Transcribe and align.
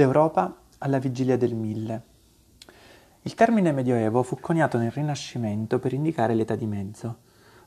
L'Europa 0.00 0.62
alla 0.78 0.98
vigilia 0.98 1.36
del 1.36 1.54
Mille. 1.54 2.02
Il 3.20 3.34
termine 3.34 3.70
Medioevo 3.70 4.22
fu 4.22 4.40
coniato 4.40 4.78
nel 4.78 4.90
Rinascimento 4.90 5.78
per 5.78 5.92
indicare 5.92 6.32
l'età 6.32 6.54
di 6.54 6.64
mezzo, 6.64 7.18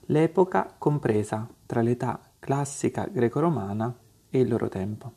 l'epoca 0.08 0.74
compresa 0.76 1.48
tra 1.68 1.82
l'età 1.82 2.20
classica 2.40 3.06
greco-romana 3.06 3.96
e 4.32 4.40
il 4.40 4.50
loro 4.50 4.68
tempo. 4.68 5.12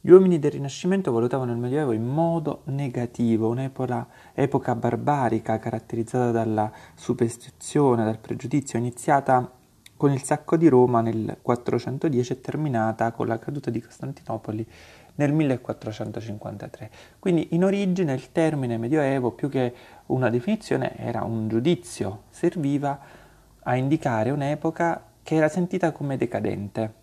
Gli 0.00 0.10
uomini 0.10 0.40
del 0.40 0.50
Rinascimento 0.50 1.12
valutavano 1.12 1.52
il 1.52 1.58
Medioevo 1.58 1.92
in 1.92 2.04
modo 2.04 2.62
negativo, 2.64 3.48
un'epoca 3.48 4.08
epoca 4.34 4.74
barbarica 4.74 5.60
caratterizzata 5.60 6.32
dalla 6.32 6.72
superstizione, 6.96 8.02
dal 8.02 8.18
pregiudizio, 8.18 8.76
iniziata 8.76 9.52
con 9.96 10.10
il 10.10 10.22
sacco 10.22 10.56
di 10.56 10.66
Roma 10.66 11.02
nel 11.02 11.36
410 11.42 12.32
e 12.32 12.40
terminata 12.40 13.12
con 13.12 13.26
la 13.26 13.38
caduta 13.38 13.70
di 13.70 13.82
Costantinopoli 13.82 14.66
nel 15.20 15.32
1453. 15.34 16.90
Quindi 17.18 17.48
in 17.50 17.64
origine 17.64 18.14
il 18.14 18.32
termine 18.32 18.78
medioevo 18.78 19.32
più 19.32 19.50
che 19.50 19.74
una 20.06 20.30
definizione 20.30 20.96
era 20.96 21.24
un 21.24 21.46
giudizio, 21.46 22.22
serviva 22.30 22.98
a 23.62 23.76
indicare 23.76 24.30
un'epoca 24.30 25.04
che 25.22 25.34
era 25.34 25.48
sentita 25.48 25.92
come 25.92 26.16
decadente 26.16 26.94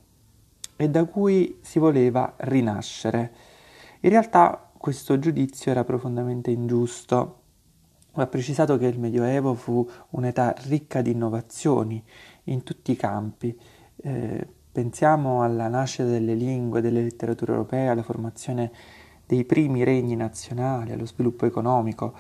e 0.75 0.89
da 0.89 1.05
cui 1.05 1.59
si 1.61 1.77
voleva 1.77 2.34
rinascere. 2.38 3.31
In 3.99 4.09
realtà 4.09 4.72
questo 4.75 5.20
giudizio 5.20 5.70
era 5.70 5.84
profondamente 5.84 6.49
ingiusto. 6.49 7.41
Va 8.13 8.25
precisato 8.25 8.80
che 8.80 8.88
il 8.88 8.99
Medioevo 8.99 9.53
fu 9.53 9.88
un'età 10.09 10.55
ricca 10.66 11.02
di 11.02 11.11
innovazioni 11.11 12.03
in 12.45 12.63
tutti 12.63 12.91
i 12.91 12.95
campi. 12.95 13.55
Eh, 13.97 14.47
Pensiamo 14.77 15.41
alla 15.41 15.70
nascita 15.70 16.04
delle 16.04 16.36
lingue, 16.36 16.81
delle 16.81 17.02
letterature 17.02 17.54
europee, 17.54 17.88
alla 17.88 18.04
formazione 18.04 18.72
dei 19.26 19.44
primi 19.44 19.84
regni 19.84 20.16
nazionali, 20.16 20.92
allo 20.92 21.08
sviluppo 21.08 21.47
economico, 21.47 22.14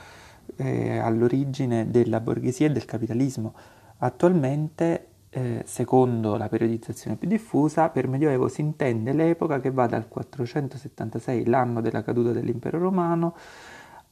eh, 0.55 0.97
all'origine 0.97 1.91
della 1.91 2.19
borghesia 2.19 2.65
e 2.65 2.71
del 2.71 2.85
capitalismo. 2.85 3.53
Attualmente, 3.99 5.07
eh, 5.29 5.61
secondo 5.67 6.35
la 6.35 6.49
periodizzazione 6.49 7.15
più 7.15 7.27
diffusa, 7.27 7.89
per 7.89 8.07
Medioevo 8.07 8.47
si 8.47 8.61
intende 8.61 9.13
l'epoca 9.13 9.59
che 9.59 9.69
va 9.69 9.85
dal 9.85 10.07
476, 10.07 11.45
l'anno 11.45 11.79
della 11.79 12.01
caduta 12.01 12.31
dell'impero 12.31 12.79
romano, 12.79 13.35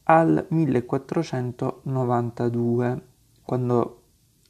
al 0.04 0.46
1492, 0.50 3.02
quando 3.42 4.02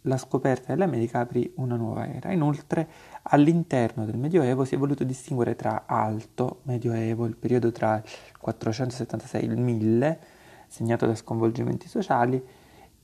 la 0.07 0.17
scoperta 0.17 0.73
dell'America 0.73 1.21
aprì 1.21 1.53
una 1.57 1.77
nuova 1.77 2.09
era. 2.09 2.33
Inoltre, 2.33 2.89
all'interno 3.29 4.05
del 4.05 4.17
Medioevo 4.17 4.65
si 4.65 4.75
è 4.75 4.79
voluto 4.79 5.05
distinguere 5.05 5.57
tra 5.57 5.85
Alto 5.87 6.61
Medioevo, 6.63 7.27
il 7.27 7.37
periodo 7.37 7.73
tra 7.73 7.97
il 7.97 8.39
476 8.39 9.41
e 9.41 9.45
il 9.45 9.59
1000, 9.59 10.21
segnato 10.69 11.07
da 11.07 11.15
sconvolgimenti 11.15 11.89
sociali 11.89 12.43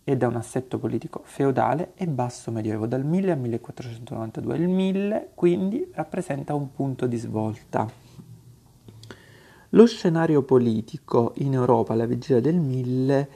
e 0.05 0.17
da 0.17 0.27
un 0.27 0.37
assetto 0.37 0.78
politico 0.78 1.23
feudale, 1.25 1.93
e 1.95 2.06
Basso 2.06 2.50
Medioevo, 2.50 2.87
dal 2.87 3.05
1000 3.05 3.33
al 3.33 3.39
1492. 3.39 4.56
Il 4.56 4.69
1000 4.69 5.31
quindi 5.34 5.89
rappresenta 5.93 6.55
un 6.55 6.73
punto 6.73 7.06
di 7.06 7.17
svolta. 7.17 7.89
Lo 9.70 9.87
scenario 9.87 10.43
politico 10.43 11.33
in 11.37 11.55
Europa 11.55 11.95
alla 11.95 12.05
vigilia 12.05 12.41
del 12.41 12.56
1000 12.56 13.28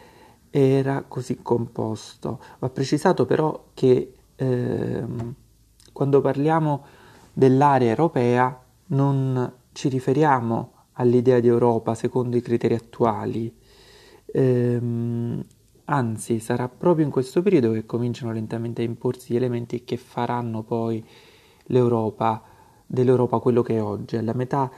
era 0.50 1.02
così 1.08 1.38
composto. 1.40 2.40
Va 2.58 2.68
precisato 2.68 3.24
però 3.24 3.68
che 3.72 4.12
ehm, 4.36 5.34
quando 5.96 6.20
parliamo 6.20 6.84
dell'area 7.32 7.88
europea 7.88 8.62
non 8.88 9.50
ci 9.72 9.88
riferiamo 9.88 10.72
all'idea 10.92 11.40
di 11.40 11.46
Europa 11.46 11.94
secondo 11.94 12.36
i 12.36 12.42
criteri 12.42 12.74
attuali, 12.74 13.50
ehm, 14.26 15.42
anzi 15.86 16.38
sarà 16.38 16.68
proprio 16.68 17.06
in 17.06 17.10
questo 17.10 17.40
periodo 17.40 17.72
che 17.72 17.86
cominciano 17.86 18.30
lentamente 18.32 18.82
a 18.82 18.84
imporsi 18.84 19.32
gli 19.32 19.36
elementi 19.36 19.84
che 19.84 19.96
faranno 19.96 20.62
poi 20.64 21.02
l'Europa, 21.68 22.42
dell'Europa 22.86 23.38
quello 23.38 23.62
che 23.62 23.76
è 23.76 23.82
oggi. 23.82 24.18
Alla 24.18 24.34
metà, 24.34 24.70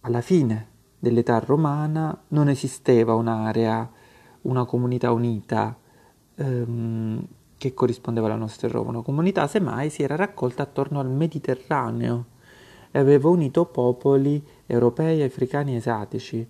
alla 0.00 0.20
fine 0.20 0.68
dell'età 0.98 1.38
romana 1.38 2.24
non 2.28 2.50
esisteva 2.50 3.14
un'area 3.14 3.90
una 4.42 4.66
comunità 4.66 5.12
unita 5.12 5.74
ehm, 6.34 7.26
che 7.62 7.74
corrispondeva 7.74 8.26
alla 8.26 8.34
nostra 8.34 8.66
Roma, 8.66 9.02
comunità 9.02 9.46
semmai 9.46 9.88
si 9.88 10.02
era 10.02 10.16
raccolta 10.16 10.64
attorno 10.64 10.98
al 10.98 11.08
Mediterraneo 11.08 12.24
e 12.90 12.98
aveva 12.98 13.28
unito 13.28 13.66
popoli 13.66 14.44
europei, 14.66 15.22
africani 15.22 15.74
e 15.74 15.76
asiatici. 15.76 16.48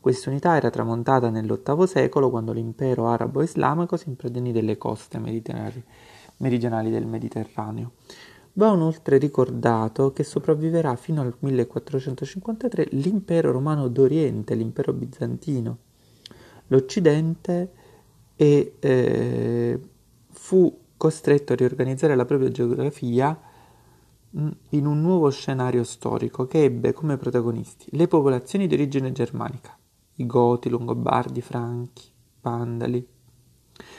Questa 0.00 0.30
unità 0.30 0.56
era 0.56 0.70
tramontata 0.70 1.28
nell'VIII 1.28 1.86
secolo 1.86 2.30
quando 2.30 2.52
l'impero 2.52 3.08
arabo-islamico 3.08 3.98
si 3.98 4.08
impradonì 4.08 4.52
delle 4.52 4.78
coste 4.78 5.18
meridionali 5.18 6.90
del 6.90 7.06
Mediterraneo. 7.06 7.92
Va 8.54 8.72
inoltre 8.72 9.18
ricordato 9.18 10.12
che 10.12 10.24
sopravviverà 10.24 10.96
fino 10.96 11.20
al 11.20 11.34
1453 11.38 12.88
l'impero 12.92 13.52
romano 13.52 13.88
d'Oriente, 13.88 14.54
l'impero 14.54 14.94
bizantino, 14.94 15.76
l'Occidente 16.68 17.70
e 18.36 18.76
eh, 18.80 19.80
fu 20.44 20.78
costretto 20.98 21.54
a 21.54 21.56
riorganizzare 21.56 22.14
la 22.14 22.26
propria 22.26 22.50
geografia 22.50 23.40
mm, 24.38 24.48
in 24.70 24.84
un 24.84 25.00
nuovo 25.00 25.30
scenario 25.30 25.84
storico 25.84 26.46
che 26.46 26.64
ebbe 26.64 26.92
come 26.92 27.16
protagonisti 27.16 27.86
le 27.92 28.06
popolazioni 28.08 28.66
di 28.66 28.74
origine 28.74 29.10
germanica, 29.10 29.74
i 30.16 30.26
Goti, 30.26 30.68
Longobardi, 30.68 31.40
Franchi, 31.40 32.10
Vandali, 32.42 33.08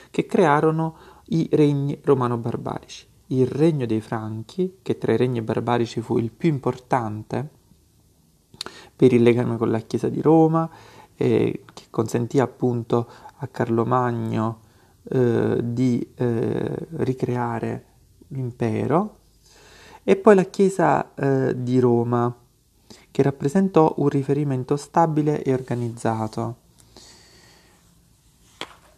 che 0.08 0.26
crearono 0.26 0.96
i 1.30 1.48
regni 1.50 1.98
romano-barbarici. 2.00 3.08
Il 3.28 3.48
regno 3.48 3.84
dei 3.84 4.00
Franchi, 4.00 4.78
che 4.82 4.98
tra 4.98 5.12
i 5.12 5.16
regni 5.16 5.42
barbarici 5.42 6.00
fu 6.00 6.16
il 6.16 6.30
più 6.30 6.48
importante 6.48 7.48
per 8.94 9.12
il 9.12 9.22
legame 9.24 9.56
con 9.56 9.72
la 9.72 9.80
Chiesa 9.80 10.08
di 10.08 10.20
Roma, 10.20 10.70
eh, 11.16 11.64
che 11.74 11.84
consentì 11.90 12.38
appunto 12.38 13.10
a 13.38 13.48
Carlo 13.48 13.84
Magno 13.84 14.60
eh, 15.08 15.60
di 15.62 16.06
eh, 16.16 16.86
ricreare 16.96 17.84
l'impero, 18.28 19.16
e 20.02 20.16
poi 20.16 20.34
la 20.34 20.44
Chiesa 20.44 21.14
eh, 21.14 21.62
di 21.62 21.78
Roma, 21.78 22.34
che 23.10 23.22
rappresentò 23.22 23.94
un 23.98 24.08
riferimento 24.08 24.76
stabile 24.76 25.42
e 25.42 25.52
organizzato. 25.52 26.56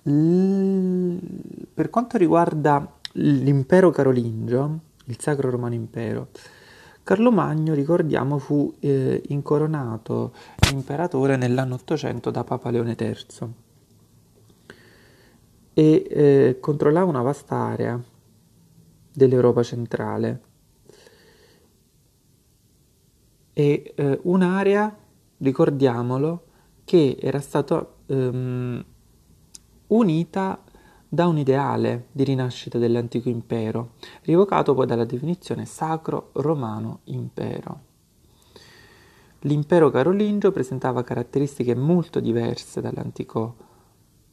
L... 0.03 1.17
Per 1.75 1.91
quanto 1.91 2.17
riguarda 2.17 2.95
l'impero 3.13 3.91
carolingio, 3.91 4.79
il 5.05 5.21
Sacro 5.21 5.51
Romano 5.51 5.75
Impero, 5.75 6.29
Carlo 7.03 7.31
Magno, 7.31 7.73
ricordiamo, 7.73 8.39
fu 8.39 8.75
eh, 8.81 9.23
incoronato 9.29 10.33
imperatore 10.73 11.37
nell'anno 11.37 11.75
800 11.75 12.31
da 12.31 12.45
Papa 12.45 12.71
Leone 12.71 12.97
III 12.99 13.67
e 15.79 16.07
eh, 16.11 16.57
controllava 16.59 17.09
una 17.09 17.23
vasta 17.23 17.55
area 17.55 18.03
dell'Europa 19.13 19.63
centrale 19.63 20.41
e 23.53 23.93
eh, 23.95 24.19
un'area, 24.25 24.97
ricordiamolo, 25.37 26.47
che 26.83 27.17
era 27.21 27.39
stata 27.39 27.89
ehm, 28.07 28.85
unita 29.87 30.65
da 31.09 31.29
un 31.29 31.39
ideale 31.39 32.07
di 32.11 32.25
rinascita 32.25 32.79
dell'antico 32.79 33.29
impero, 33.29 33.93
rivocato 34.23 34.75
poi 34.75 34.87
dalla 34.87 35.05
definizione 35.05 35.65
sacro 35.65 36.31
romano 36.33 37.03
impero. 37.05 37.81
L'impero 39.43 39.91
carolingio 39.91 40.51
presentava 40.51 41.05
caratteristiche 41.05 41.77
molto 41.77 42.19
diverse 42.19 42.81
dall'antico 42.81 43.67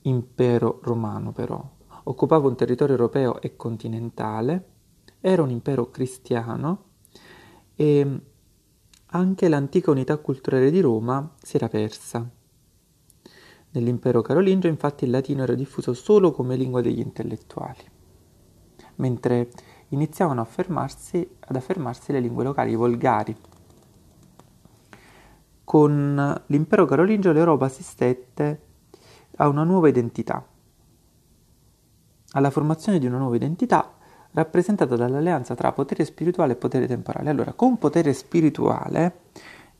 impero 0.05 0.79
romano 0.83 1.31
però. 1.31 1.63
Occupava 2.03 2.47
un 2.47 2.55
territorio 2.55 2.95
europeo 2.95 3.41
e 3.41 3.55
continentale, 3.55 4.69
era 5.19 5.41
un 5.41 5.49
impero 5.49 5.89
cristiano 5.89 6.83
e 7.75 8.21
anche 9.07 9.47
l'antica 9.47 9.91
unità 9.91 10.17
culturale 10.17 10.69
di 10.69 10.81
Roma 10.81 11.33
si 11.41 11.55
era 11.55 11.67
persa. 11.67 12.29
Nell'impero 13.71 14.21
carolingio 14.21 14.67
infatti 14.67 15.05
il 15.05 15.09
latino 15.09 15.43
era 15.43 15.55
diffuso 15.55 15.93
solo 15.93 16.31
come 16.31 16.55
lingua 16.55 16.81
degli 16.81 16.99
intellettuali, 16.99 17.83
mentre 18.95 19.49
iniziavano 19.89 20.41
affermarsi, 20.41 21.27
ad 21.39 21.55
affermarsi 21.55 22.11
le 22.11 22.19
lingue 22.19 22.43
locali 22.43 22.75
volgari. 22.75 23.35
Con 25.63 26.43
l'impero 26.45 26.85
carolingio 26.85 27.31
l'Europa 27.31 27.65
assistette 27.65 28.61
a 29.37 29.47
una 29.47 29.63
nuova 29.63 29.87
identità, 29.87 30.45
alla 32.31 32.49
formazione 32.49 32.99
di 32.99 33.05
una 33.05 33.17
nuova 33.17 33.35
identità 33.35 33.93
rappresentata 34.31 34.95
dall'alleanza 34.95 35.55
tra 35.55 35.71
potere 35.71 36.03
spirituale 36.03 36.53
e 36.53 36.57
potere 36.57 36.87
temporale. 36.87 37.29
Allora, 37.29 37.53
con 37.53 37.77
potere 37.77 38.13
spirituale 38.13 39.19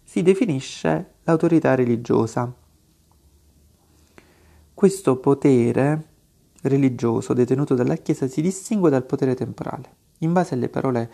si 0.04 0.22
definisce 0.22 1.16
l'autorità 1.24 1.76
religiosa 1.76 2.54
questo 4.76 5.16
potere 5.20 6.08
religioso 6.64 7.34
detenuto 7.34 7.76
dalla 7.76 7.96
Chiesa 7.96 8.28
si 8.28 8.42
distingue 8.42 8.90
dal 8.90 9.06
potere 9.06 9.34
temporale. 9.34 9.90
In 10.20 10.34
base 10.34 10.54
alle 10.54 10.68
parole 10.68 11.10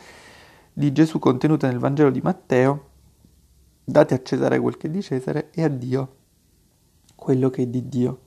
di 0.74 0.92
Gesù 0.92 1.20
contenute 1.20 1.68
nel 1.68 1.78
Vangelo 1.78 2.10
di 2.10 2.22
Matteo, 2.22 2.90
date 3.84 4.16
a 4.16 4.24
Cesare 4.24 4.60
quel 4.60 4.78
che 4.78 4.88
è 4.88 4.90
di 4.90 5.04
Cesare 5.04 5.52
e 5.52 5.64
a 5.64 5.68
Dio 5.68 6.16
quello 7.14 7.52
che 7.52 7.62
è 7.62 7.68
di 7.68 7.88
Dio. 7.88 8.20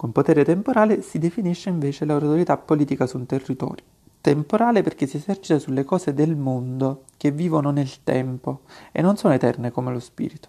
Con 0.00 0.12
potere 0.12 0.46
temporale 0.46 1.02
si 1.02 1.18
definisce 1.18 1.68
invece 1.68 2.06
l'autorità 2.06 2.56
politica 2.56 3.06
su 3.06 3.18
un 3.18 3.26
territorio. 3.26 3.84
Temporale 4.22 4.80
perché 4.80 5.06
si 5.06 5.18
esercita 5.18 5.58
sulle 5.58 5.84
cose 5.84 6.14
del 6.14 6.36
mondo 6.36 7.02
che 7.18 7.30
vivono 7.30 7.70
nel 7.70 8.02
tempo 8.02 8.62
e 8.92 9.02
non 9.02 9.18
sono 9.18 9.34
eterne 9.34 9.70
come 9.70 9.92
lo 9.92 10.00
spirito. 10.00 10.48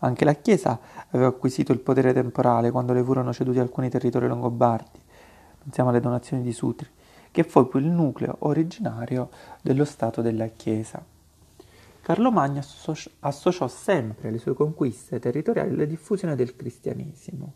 Anche 0.00 0.24
la 0.24 0.32
Chiesa 0.32 0.76
aveva 1.10 1.28
acquisito 1.28 1.70
il 1.70 1.78
potere 1.78 2.12
temporale 2.12 2.72
quando 2.72 2.92
le 2.92 3.04
furono 3.04 3.32
ceduti 3.32 3.60
alcuni 3.60 3.88
territori 3.90 4.26
longobardi, 4.26 4.98
pensiamo 5.62 5.90
alle 5.90 6.00
donazioni 6.00 6.42
di 6.42 6.52
Sutri, 6.52 6.88
che 7.30 7.44
fu 7.44 7.68
poi 7.68 7.82
il 7.82 7.90
nucleo 7.90 8.38
originario 8.40 9.28
dello 9.62 9.84
Stato 9.84 10.20
della 10.20 10.48
Chiesa. 10.48 11.00
Carlo 12.02 12.32
Magno 12.32 12.60
associò 13.20 13.68
sempre 13.68 14.32
le 14.32 14.38
sue 14.38 14.54
conquiste 14.54 15.20
territoriali 15.20 15.74
alla 15.74 15.84
diffusione 15.84 16.34
del 16.34 16.56
cristianesimo. 16.56 17.52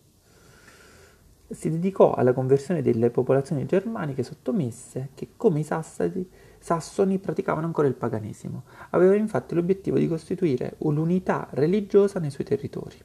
Si 1.53 1.69
dedicò 1.69 2.15
alla 2.15 2.33
conversione 2.33 2.81
delle 2.81 3.11
popolazioni 3.11 3.67
germaniche 3.67 4.23
sottomesse 4.23 5.09
che, 5.15 5.31
come 5.37 5.61
i 5.61 5.65
sassadi, 5.65 6.29
sassoni, 6.59 7.19
praticavano 7.19 7.67
ancora 7.67 7.89
il 7.89 7.95
paganesimo. 7.95 8.63
Aveva 8.91 9.17
infatti 9.17 9.57
l'obiettivo 9.57 9.99
di 9.99 10.07
costituire 10.07 10.77
l'unità 10.79 11.49
religiosa 11.51 12.21
nei 12.21 12.31
suoi 12.31 12.47
territori. 12.47 12.97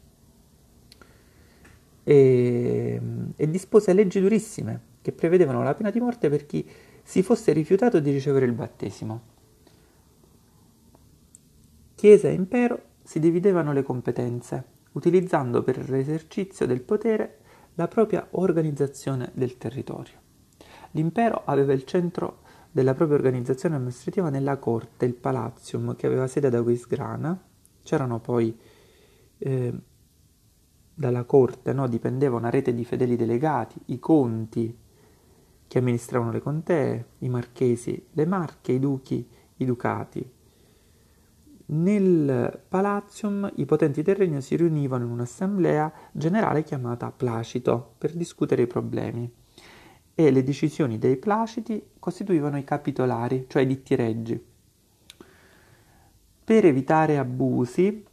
E, 2.03 3.01
e 3.35 3.49
dispose 3.49 3.93
leggi 3.93 4.19
durissime 4.19 4.79
che 5.01 5.11
prevedevano 5.11 5.63
la 5.63 5.73
pena 5.73 5.89
di 5.89 5.99
morte 5.99 6.29
per 6.29 6.45
chi 6.45 6.69
si 7.01 7.23
fosse 7.23 7.51
rifiutato 7.51 7.99
di 7.99 8.11
ricevere 8.11 8.45
il 8.45 8.53
battesimo. 8.53 9.21
Chiesa 11.95 12.27
e 12.27 12.33
impero 12.33 12.81
si 13.01 13.19
dividevano 13.19 13.73
le 13.73 13.81
competenze, 13.81 14.63
utilizzando 14.91 15.63
per 15.63 15.89
l'esercizio 15.89 16.67
del 16.67 16.81
potere 16.81 17.39
la 17.75 17.87
propria 17.87 18.27
organizzazione 18.31 19.31
del 19.33 19.57
territorio. 19.57 20.23
L'impero 20.91 21.43
aveva 21.45 21.73
il 21.73 21.83
centro 21.85 22.39
della 22.71 22.93
propria 22.93 23.17
organizzazione 23.17 23.75
amministrativa 23.75 24.29
nella 24.29 24.57
corte, 24.57 25.05
il 25.05 25.13
palatium, 25.13 25.95
che 25.95 26.07
aveva 26.07 26.27
sede 26.27 26.47
ad 26.47 26.55
Aquisgrana. 26.55 27.41
C'erano 27.83 28.19
poi 28.19 28.57
eh, 29.37 29.73
dalla 30.93 31.23
corte 31.25 31.73
no, 31.73 31.87
dipendeva 31.87 32.37
una 32.37 32.49
rete 32.49 32.73
di 32.73 32.85
fedeli 32.85 33.15
delegati, 33.15 33.79
i 33.85 33.99
conti 33.99 34.77
che 35.67 35.77
amministravano 35.77 36.31
le 36.31 36.41
contee, 36.41 37.05
i 37.19 37.29
marchesi, 37.29 38.07
le 38.11 38.25
marche, 38.25 38.71
i 38.71 38.79
duchi, 38.79 39.27
i 39.57 39.65
ducati, 39.65 40.33
nel 41.67 42.61
Palatium 42.67 43.51
i 43.55 43.65
potenti 43.65 44.03
del 44.03 44.15
regno 44.15 44.39
si 44.39 44.55
riunivano 44.55 45.05
in 45.05 45.11
un'assemblea 45.11 45.91
generale 46.11 46.63
chiamata 46.63 47.11
Placito 47.11 47.95
per 47.97 48.13
discutere 48.13 48.63
i 48.63 48.67
problemi 48.67 49.31
e 50.13 50.31
le 50.31 50.43
decisioni 50.43 50.99
dei 50.99 51.17
Placiti 51.17 51.81
costituivano 51.99 52.57
i 52.57 52.63
capitolari, 52.63 53.45
cioè 53.49 53.63
i 53.63 53.67
ditti 53.67 53.95
reggi. 53.95 54.43
Per 56.43 56.65
evitare 56.65 57.17
abusi, 57.17 58.05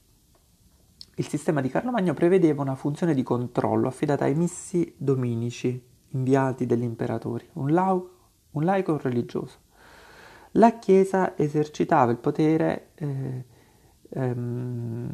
il 1.15 1.29
sistema 1.29 1.61
di 1.61 1.69
Carlo 1.69 1.91
Magno 1.91 2.15
prevedeva 2.15 2.63
una 2.63 2.75
funzione 2.75 3.13
di 3.15 3.23
controllo 3.23 3.87
affidata 3.87 4.25
ai 4.25 4.35
missi 4.35 4.95
dominici, 4.97 5.81
inviati 6.09 6.65
dagli 6.65 6.83
imperatori, 6.83 7.47
un, 7.55 7.71
lau- 7.73 8.11
un 8.53 8.65
laico 8.65 8.99
religioso 8.99 9.59
la 10.53 10.79
Chiesa 10.79 11.37
esercitava 11.37 12.11
il 12.11 12.19
potere 12.19 12.91
eh, 12.95 13.45
ehm, 14.11 15.13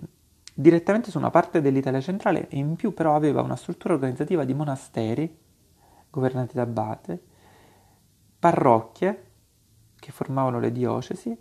direttamente 0.55 1.11
su 1.11 1.19
una 1.19 1.31
parte 1.31 1.61
dell'Italia 1.61 2.01
centrale 2.01 2.49
e 2.49 2.57
in 2.57 2.75
più 2.75 2.93
però 2.93 3.15
aveva 3.15 3.43
una 3.43 3.57
struttura 3.57 3.95
organizzativa 3.95 4.45
di 4.45 4.55
monasteri 4.55 5.37
governati 6.11 6.55
da 6.55 6.63
abate, 6.63 7.23
parrocchie 8.39 9.25
che 9.97 10.11
formavano 10.11 10.59
le 10.59 10.73
diocesi 10.73 11.37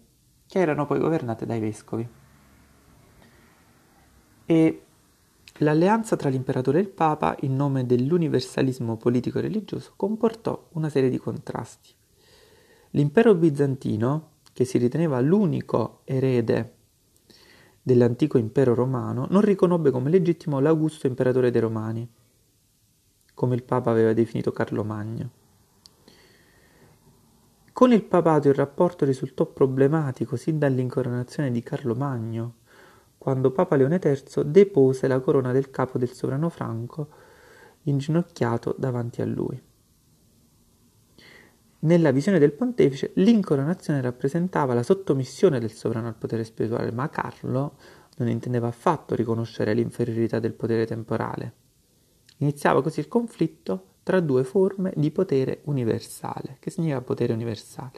che 0.46 0.60
erano 0.60 0.86
poi 0.86 1.00
governate 1.00 1.46
dai 1.46 1.60
vescovi. 1.60 2.08
E 4.46 4.82
l'alleanza 5.58 6.16
tra 6.16 6.30
l'imperatore 6.30 6.78
e 6.78 6.82
il 6.82 6.90
papa 6.90 7.36
in 7.42 7.56
nome 7.56 7.86
dell'universalismo 7.86 8.98
politico 8.98 9.40
e 9.40 9.42
religioso 9.42 9.94
comportò 9.96 10.68
una 10.74 10.90
serie 10.90 11.10
di 11.10 11.18
contrasti. 11.18 11.96
L'impero 12.92 13.36
bizantino, 13.36 14.30
che 14.54 14.66
si 14.66 14.78
riteneva 14.78 15.20
l'unico 15.20 16.02
erede 16.04 16.74
dell'antico 17.82 18.38
impero 18.38 18.74
romano, 18.74 19.28
non 19.30 19.42
riconobbe 19.42 19.92
come 19.92 20.10
legittimo 20.10 20.60
l'Augusto 20.60 21.08
imperatore 21.08 21.52
dei 21.52 21.62
Romani, 21.62 22.10
come 23.34 23.56
il 23.56 23.64
Papa 23.64 23.92
aveva 23.92 24.14
definito 24.14 24.52
Carlo 24.52 24.84
Magno. 24.84 25.30
Con 27.72 27.94
il 27.94 28.04
papato 28.04 28.48
il 28.48 28.56
rapporto 28.56 29.06
risultò 29.06 29.46
problematico 29.46 30.36
sin 30.36 30.58
dall'incoronazione 30.58 31.52
di 31.52 31.62
Carlo 31.62 31.94
Magno, 31.94 32.56
quando 33.20 33.52
Papa 33.52 33.76
Leone 33.76 34.00
III 34.04 34.50
depose 34.50 35.08
la 35.08 35.20
corona 35.20 35.52
del 35.52 35.70
capo 35.70 35.98
del 35.98 36.12
sovrano 36.12 36.50
franco 36.50 37.08
inginocchiato 37.84 38.74
davanti 38.78 39.22
a 39.22 39.26
lui. 39.26 39.62
Nella 41.80 42.12
visione 42.12 42.40
del 42.40 42.54
pontefice 42.54 43.12
l'incoronazione 43.16 44.02
rappresentava 44.02 44.74
la 44.74 44.82
sottomissione 44.82 45.60
del 45.60 45.72
sovrano 45.72 46.08
al 46.08 46.16
potere 46.16 46.44
spirituale, 46.44 46.92
ma 46.92 47.10
Carlo 47.10 47.76
non 48.18 48.30
intendeva 48.30 48.68
affatto 48.68 49.14
riconoscere 49.14 49.76
l'inferiorità 49.76 50.40
del 50.40 50.54
potere 50.54 50.88
temporale. 50.88 51.54
Iniziava 52.38 52.82
così 52.82 53.00
il 53.00 53.08
conflitto 53.08 53.86
tra 54.02 54.20
due 54.20 54.44
forme 54.44 54.92
di 54.96 55.12
potere 55.12 55.62
universale. 55.66 56.58
Che 56.60 56.72
significa 56.72 57.02
potere 57.02 57.34
universale? 57.34 57.92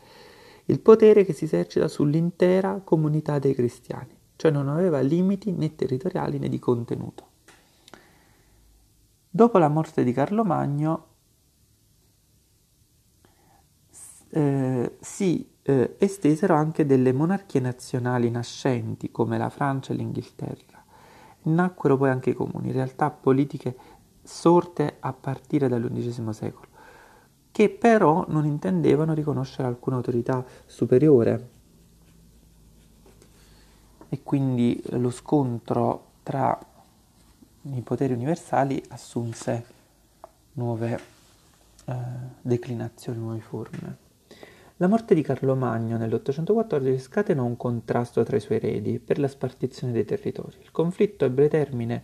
Il 0.65 0.81
potere 0.81 1.23
che 1.23 1.33
si 1.33 1.45
esercita 1.45 1.87
sull'intera 1.87 2.81
comunità 2.83 3.39
dei 3.39 3.55
cristiani, 3.55 4.15
cioè 4.35 4.51
non 4.51 4.67
aveva 4.67 4.99
limiti 4.99 5.51
né 5.51 5.73
territoriali 5.75 6.37
né 6.37 6.49
di 6.49 6.59
contenuto. 6.59 7.27
Dopo 9.29 9.57
la 9.57 9.69
morte 9.69 10.03
di 10.03 10.11
Carlo 10.11 10.43
Magno, 10.43 11.08
eh, 14.31 14.97
si 14.99 15.47
eh, 15.63 15.95
estesero 15.97 16.55
anche 16.55 16.85
delle 16.85 17.13
monarchie 17.13 17.59
nazionali 17.59 18.29
nascenti 18.29 19.11
come 19.11 19.37
la 19.37 19.49
Francia 19.49 19.93
e 19.93 19.95
l'Inghilterra. 19.95 20.83
Nacquero 21.43 21.97
poi 21.97 22.09
anche 22.09 22.31
i 22.31 22.33
comuni, 22.33 22.71
realtà 22.71 23.09
politiche 23.11 23.75
sorte 24.23 24.97
a 24.99 25.13
partire 25.13 25.67
dall'undicesimo 25.67 26.31
secolo, 26.31 26.67
che 27.51 27.69
però 27.69 28.25
non 28.27 28.45
intendevano 28.45 29.13
riconoscere 29.13 29.67
alcuna 29.67 29.97
autorità 29.97 30.43
superiore. 30.65 31.49
E 34.09 34.23
quindi 34.23 34.81
lo 34.89 35.11
scontro 35.11 36.07
tra 36.23 36.57
i 37.61 37.81
poteri 37.81 38.13
universali 38.13 38.81
assunse 38.89 39.65
nuove 40.53 40.99
eh, 41.85 41.95
declinazioni, 42.41 43.19
nuove 43.19 43.39
forme. 43.39 44.07
La 44.81 44.87
morte 44.87 45.13
di 45.13 45.21
Carlo 45.21 45.57
Magno 45.57 45.97
nell'814 45.97 46.99
scatenò 46.99 47.43
un 47.43 47.57
contrasto 47.57 48.23
tra 48.23 48.37
i 48.37 48.39
suoi 48.39 48.59
eredi 48.59 48.99
per 48.99 49.19
la 49.19 49.27
spartizione 49.27 49.91
dei 49.91 50.05
territori. 50.05 50.55
Il 50.61 50.71
conflitto 50.71 51.25
ebbe 51.25 51.49
termine 51.49 52.01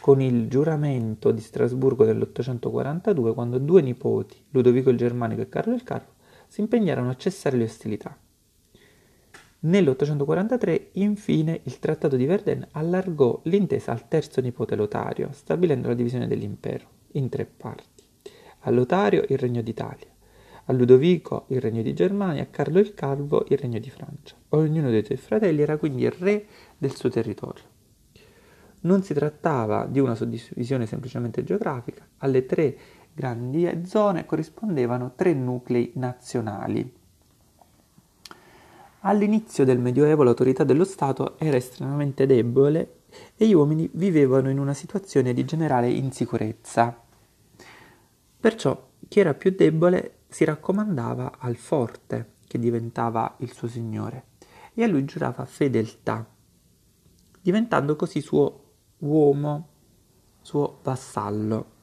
con 0.00 0.20
il 0.20 0.48
giuramento 0.48 1.30
di 1.30 1.40
Strasburgo 1.40 2.04
nell'842 2.04 3.32
quando 3.32 3.58
due 3.58 3.80
nipoti, 3.82 4.42
Ludovico 4.50 4.90
il 4.90 4.96
Germanico 4.96 5.42
e 5.42 5.48
Carlo 5.48 5.72
il 5.72 5.84
Carlo, 5.84 6.14
si 6.48 6.62
impegnarono 6.62 7.10
a 7.10 7.16
cessare 7.16 7.56
le 7.56 7.62
ostilità. 7.62 8.18
Nell'843, 9.60 10.86
infine, 10.94 11.60
il 11.62 11.78
Trattato 11.78 12.16
di 12.16 12.26
Verden 12.26 12.66
allargò 12.72 13.38
l'intesa 13.44 13.92
al 13.92 14.08
terzo 14.08 14.40
nipote 14.40 14.74
Lotario, 14.74 15.28
stabilendo 15.30 15.86
la 15.86 15.94
divisione 15.94 16.26
dell'impero 16.26 16.88
in 17.12 17.28
tre 17.28 17.44
parti. 17.44 18.02
A 18.62 18.70
Lotario 18.70 19.24
il 19.28 19.38
Regno 19.38 19.62
d'Italia, 19.62 20.08
a 20.70 20.72
Ludovico 20.72 21.46
il 21.48 21.60
regno 21.60 21.82
di 21.82 21.92
Germania, 21.92 22.42
a 22.42 22.46
Carlo 22.46 22.78
il 22.78 22.94
Calvo 22.94 23.44
il 23.48 23.58
regno 23.58 23.80
di 23.80 23.90
Francia. 23.90 24.36
Ognuno 24.50 24.88
dei 24.88 25.04
suoi 25.04 25.18
fratelli 25.18 25.62
era 25.62 25.76
quindi 25.76 26.04
il 26.04 26.12
re 26.12 26.46
del 26.78 26.94
suo 26.94 27.10
territorio. 27.10 27.64
Non 28.82 29.02
si 29.02 29.12
trattava 29.12 29.86
di 29.86 29.98
una 29.98 30.14
suddivisione 30.14 30.86
semplicemente 30.86 31.42
geografica, 31.42 32.06
alle 32.18 32.46
tre 32.46 32.76
grandi 33.12 33.68
zone 33.84 34.24
corrispondevano 34.24 35.12
tre 35.16 35.34
nuclei 35.34 35.90
nazionali. 35.96 36.98
All'inizio 39.00 39.64
del 39.64 39.78
Medioevo 39.78 40.22
l'autorità 40.22 40.62
dello 40.62 40.84
Stato 40.84 41.36
era 41.38 41.56
estremamente 41.56 42.26
debole 42.26 42.98
e 43.36 43.48
gli 43.48 43.54
uomini 43.54 43.90
vivevano 43.94 44.50
in 44.50 44.58
una 44.58 44.74
situazione 44.74 45.34
di 45.34 45.44
generale 45.44 45.90
insicurezza. 45.90 46.96
Perciò 48.38 48.88
chi 49.08 49.18
era 49.18 49.34
più 49.34 49.50
debole 49.50 50.14
si 50.30 50.44
raccomandava 50.44 51.38
al 51.38 51.56
forte, 51.56 52.34
che 52.46 52.58
diventava 52.58 53.36
il 53.40 53.52
suo 53.52 53.68
signore, 53.68 54.24
e 54.74 54.82
a 54.82 54.86
lui 54.86 55.04
giurava 55.04 55.44
fedeltà, 55.44 56.26
diventando 57.42 57.96
così 57.96 58.20
suo 58.20 58.64
uomo, 58.98 59.68
suo 60.40 60.78
vassallo. 60.82 61.78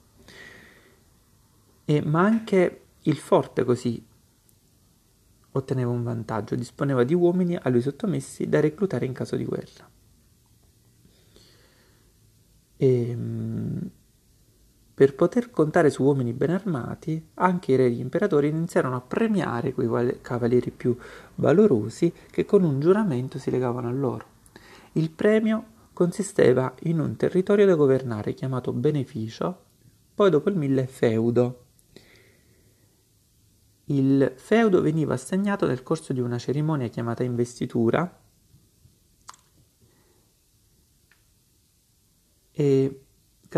E, 1.85 2.01
ma 2.01 2.21
anche 2.21 2.81
il 3.01 3.17
forte 3.17 3.63
così 3.63 4.05
otteneva 5.51 5.91
un 5.91 6.03
vantaggio, 6.03 6.55
disponeva 6.55 7.03
di 7.03 7.13
uomini 7.13 7.55
a 7.55 7.69
lui 7.69 7.81
sottomessi 7.81 8.47
da 8.47 8.59
reclutare 8.59 9.05
in 9.05 9.13
caso 9.13 9.35
di 9.35 9.45
guerra. 9.45 9.89
E, 12.77 13.09
ehm, 13.09 13.91
per 14.97 15.13
poter 15.13 15.51
contare 15.51 15.91
su 15.91 16.01
uomini 16.01 16.33
ben 16.33 16.49
armati, 16.49 17.23
anche 17.35 17.71
i 17.71 17.75
re 17.75 17.85
e 17.85 17.91
gli 17.91 17.99
imperatori 17.99 18.47
iniziarono 18.47 18.95
a 18.95 19.01
premiare 19.01 19.71
quei 19.71 20.17
cavalieri 20.21 20.71
più 20.71 20.97
valorosi 21.35 22.11
che 22.31 22.45
con 22.45 22.63
un 22.63 22.79
giuramento 22.79 23.37
si 23.37 23.51
legavano 23.51 23.89
a 23.89 23.91
loro. 23.91 24.25
Il 24.93 25.11
premio 25.11 25.65
consisteva 25.93 26.73
in 26.85 26.99
un 26.99 27.15
territorio 27.15 27.67
da 27.67 27.75
governare 27.75 28.33
chiamato 28.33 28.73
beneficio, 28.73 29.65
poi 30.15 30.31
dopo 30.31 30.49
il 30.49 30.55
mille 30.55 30.87
feudo, 30.87 31.65
il 33.83 34.33
feudo 34.35 34.81
veniva 34.81 35.13
assegnato 35.13 35.67
nel 35.67 35.83
corso 35.83 36.11
di 36.11 36.21
una 36.21 36.39
cerimonia 36.39 36.87
chiamata 36.87 37.21
investitura 37.21 38.19
e 42.51 43.01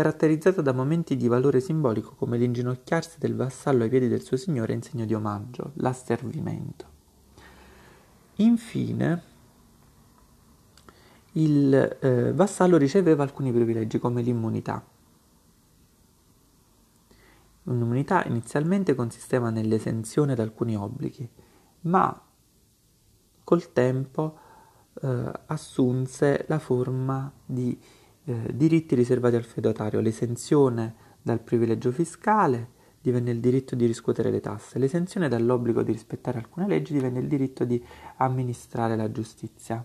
caratterizzata 0.00 0.62
da 0.62 0.72
momenti 0.72 1.14
di 1.14 1.28
valore 1.28 1.60
simbolico 1.60 2.14
come 2.14 2.38
l'inginocchiarsi 2.38 3.18
del 3.18 3.36
vassallo 3.36 3.82
ai 3.82 3.90
piedi 3.90 4.08
del 4.08 4.22
suo 4.22 4.38
signore 4.38 4.72
in 4.72 4.80
segno 4.80 5.04
di 5.04 5.12
omaggio, 5.12 5.72
l'asservimento. 5.74 6.86
Infine, 8.36 9.22
il 11.32 11.98
eh, 12.00 12.32
vassallo 12.32 12.78
riceveva 12.78 13.24
alcuni 13.24 13.52
privilegi 13.52 13.98
come 13.98 14.22
l'immunità. 14.22 14.82
Un'immunità 17.64 18.24
inizialmente 18.24 18.94
consisteva 18.94 19.50
nell'esenzione 19.50 20.34
da 20.34 20.42
alcuni 20.42 20.76
obblighi, 20.76 21.28
ma 21.82 22.22
col 23.44 23.70
tempo 23.74 24.38
eh, 25.02 25.32
assunse 25.44 26.46
la 26.48 26.58
forma 26.58 27.30
di 27.44 27.78
eh, 28.24 28.54
diritti 28.54 28.94
riservati 28.94 29.36
al 29.36 29.44
feudatario, 29.44 30.00
l'esenzione 30.00 30.94
dal 31.22 31.40
privilegio 31.40 31.90
fiscale 31.90 32.78
divenne 33.00 33.30
il 33.30 33.40
diritto 33.40 33.74
di 33.74 33.86
riscuotere 33.86 34.30
le 34.30 34.40
tasse, 34.40 34.78
l'esenzione 34.78 35.28
dall'obbligo 35.28 35.82
di 35.82 35.92
rispettare 35.92 36.38
alcune 36.38 36.66
leggi 36.66 36.92
divenne 36.92 37.20
il 37.20 37.28
diritto 37.28 37.64
di 37.64 37.82
amministrare 38.16 38.94
la 38.96 39.10
giustizia. 39.10 39.84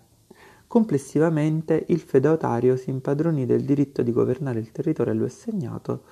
Complessivamente 0.68 1.86
il 1.90 2.00
feudatario 2.00 2.76
si 2.76 2.90
impadronì 2.90 3.46
del 3.46 3.64
diritto 3.64 4.02
di 4.02 4.12
governare 4.12 4.60
il 4.60 4.72
territorio 4.72 5.14
a 5.14 5.16
lui 5.16 5.28
assegnato 5.28 6.04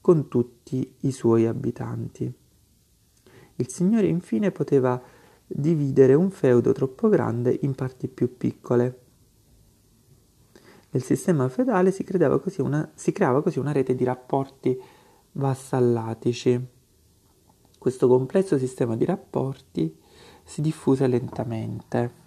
con 0.00 0.28
tutti 0.28 0.94
i 1.00 1.10
suoi 1.10 1.46
abitanti. 1.46 2.32
Il 3.56 3.70
signore 3.70 4.06
infine 4.06 4.50
poteva 4.50 5.00
dividere 5.46 6.14
un 6.14 6.30
feudo 6.30 6.72
troppo 6.72 7.08
grande 7.08 7.58
in 7.62 7.74
parti 7.74 8.08
più 8.08 8.36
piccole. 8.36 9.00
Nel 10.94 11.02
sistema 11.02 11.48
feudale 11.48 11.90
si, 11.90 12.04
una, 12.58 12.88
si 12.94 13.10
creava 13.10 13.42
così 13.42 13.58
una 13.58 13.72
rete 13.72 13.96
di 13.96 14.04
rapporti 14.04 14.80
vassallatici. 15.32 16.64
Questo 17.76 18.06
complesso 18.06 18.56
sistema 18.58 18.94
di 18.94 19.04
rapporti 19.04 19.92
si 20.44 20.60
diffuse 20.60 21.08
lentamente. 21.08 22.22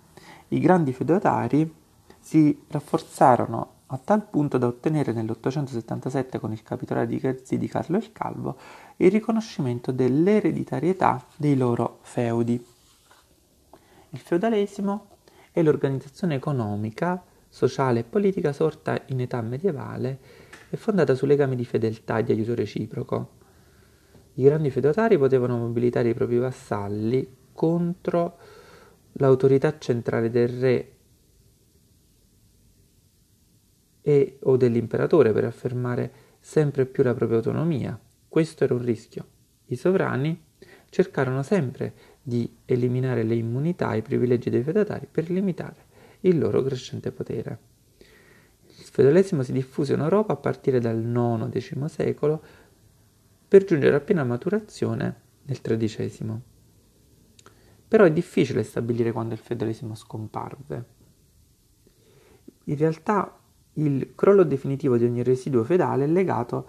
I 0.50 0.59
grandi 0.59 0.91
feudatari 0.91 1.74
si 2.19 2.62
rafforzarono 2.67 3.75
a 3.86 3.97
tal 4.00 4.27
punto 4.27 4.57
da 4.57 4.67
ottenere 4.67 5.13
nell'877 5.13 6.38
con 6.38 6.51
il 6.51 6.62
capitolare 6.62 7.07
di 7.07 7.19
Garzì 7.19 7.57
di 7.57 7.69
Carlo 7.69 7.95
il 7.95 8.12
Calvo 8.12 8.57
il 8.97 9.09
riconoscimento 9.09 9.93
dell'ereditarietà 9.93 11.25
dei 11.38 11.55
loro 11.55 12.00
feudi. 12.01 12.62
Il 14.09 14.19
feudalesimo 14.19 15.07
è 15.51 15.63
l'organizzazione 15.63 16.36
economica, 16.36 17.24
sociale 17.57 18.01
e 18.01 18.03
politica 18.03 18.53
sorta 18.53 19.01
in 19.07 19.19
età 19.19 19.41
medievale 19.41 20.19
e 20.69 20.77
fondata 20.77 21.15
su 21.15 21.25
legami 21.25 21.55
di 21.55 21.65
fedeltà 21.65 22.19
e 22.19 22.23
di 22.23 22.31
aiuto 22.31 22.53
reciproco. 22.53 23.31
I 24.35 24.43
grandi 24.43 24.69
feudatari 24.69 25.17
potevano 25.17 25.57
mobilitare 25.57 26.09
i 26.09 26.13
propri 26.13 26.37
vassalli 26.37 27.27
contro 27.53 28.37
l'autorità 29.13 29.75
centrale 29.79 30.29
del 30.29 30.49
re 30.49 30.91
e 34.03 34.37
o 34.43 34.55
dell'imperatore 34.55 35.31
per 35.33 35.45
affermare 35.45 36.11
sempre 36.39 36.85
più 36.85 37.01
la 37.01 37.15
propria 37.15 37.37
autonomia. 37.37 37.99
Questo 38.27 38.65
era 38.65 38.75
un 38.75 38.83
rischio. 38.83 39.25
I 39.65 39.75
sovrani 39.75 40.45
cercarono 40.89 41.41
sempre 41.41 41.93
di 42.21 42.57
eliminare 42.65 43.23
le 43.23 43.33
immunità 43.33 43.93
e 43.93 43.97
i 43.97 44.01
privilegi 44.03 44.51
dei 44.51 44.61
feudatari 44.61 45.07
per 45.09 45.31
limitare 45.31 45.87
il 46.21 46.38
loro 46.38 46.62
crescente 46.63 47.12
potere. 47.12 47.59
Il 48.65 48.86
feudalesimo 48.91 49.43
si 49.43 49.51
diffuse 49.51 49.93
in 49.93 50.01
Europa 50.01 50.33
a 50.33 50.38
partire 50.38 50.79
dal 50.79 51.03
IX-X 51.03 51.86
secolo 51.86 52.41
per 53.47 53.63
giungere 53.63 53.95
a 53.95 54.00
piena 54.00 54.24
maturazione 54.24 55.21
nel 55.43 55.62
XIII. 55.62 56.41
Però 57.88 58.03
è 58.03 58.12
difficile 58.12 58.63
stabilire 58.63 59.12
quando 59.12 59.33
il 59.33 59.39
feudalesimo 59.39 59.95
scomparve. 59.95 60.86
In 62.65 62.77
realtà 62.77 63.39
il 63.74 64.13
crollo 64.15 64.43
definitivo 64.43 64.97
di 64.97 65.05
ogni 65.05 65.24
residuo 65.24 65.63
feudale 65.63 66.03
è 66.03 66.07
legato 66.07 66.67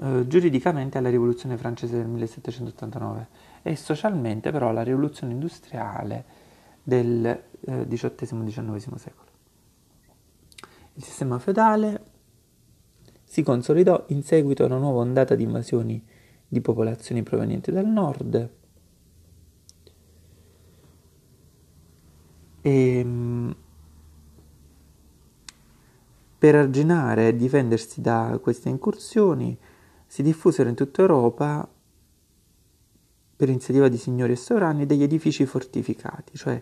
eh, 0.00 0.26
giuridicamente 0.26 0.98
alla 0.98 1.08
rivoluzione 1.08 1.56
francese 1.56 1.96
del 1.96 2.06
1789 2.06 3.28
e 3.62 3.76
socialmente 3.76 4.50
però 4.50 4.68
alla 4.68 4.82
rivoluzione 4.82 5.32
industriale 5.32 6.24
del 6.90 7.24
eh, 7.24 7.86
XVIII-XIX 7.86 8.94
secolo. 8.96 9.28
Il 10.94 11.04
sistema 11.04 11.38
feudale 11.38 12.02
si 13.22 13.44
consolidò 13.44 14.04
in 14.08 14.24
seguito 14.24 14.64
a 14.64 14.66
una 14.66 14.78
nuova 14.78 15.00
ondata 15.00 15.36
di 15.36 15.44
invasioni 15.44 16.04
di 16.48 16.60
popolazioni 16.60 17.22
provenienti 17.22 17.70
dal 17.70 17.86
nord 17.86 18.50
e 22.60 22.98
ehm, 22.98 23.56
per 26.36 26.54
arginare 26.56 27.28
e 27.28 27.36
difendersi 27.36 28.00
da 28.00 28.36
queste 28.42 28.68
incursioni 28.68 29.56
si 30.06 30.22
diffusero 30.24 30.68
in 30.68 30.74
tutta 30.74 31.02
Europa, 31.02 31.68
per 33.36 33.48
iniziativa 33.48 33.88
di 33.88 33.96
signori 33.96 34.32
e 34.32 34.36
sovrani, 34.36 34.86
degli 34.86 35.04
edifici 35.04 35.46
fortificati, 35.46 36.36
cioè 36.36 36.60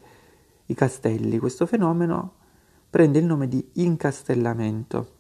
i 0.69 0.75
castelli. 0.75 1.39
Questo 1.39 1.67
fenomeno 1.67 2.33
prende 2.89 3.19
il 3.19 3.27
nome 3.27 3.49
di 3.49 3.67
incastellamento. 3.75 5.17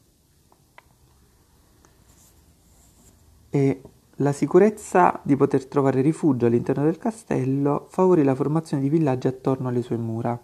E 3.51 3.83
la 4.17 4.33
sicurezza 4.33 5.21
di 5.23 5.37
poter 5.37 5.67
trovare 5.67 6.01
rifugio 6.01 6.47
all'interno 6.47 6.85
del 6.85 6.99
castello 6.99 7.87
favorì 7.91 8.25
la 8.25 8.35
formazione 8.35 8.83
di 8.83 8.89
villaggi 8.89 9.27
attorno 9.27 9.69
alle 9.69 9.83
sue 9.83 9.97
mura 9.97 10.41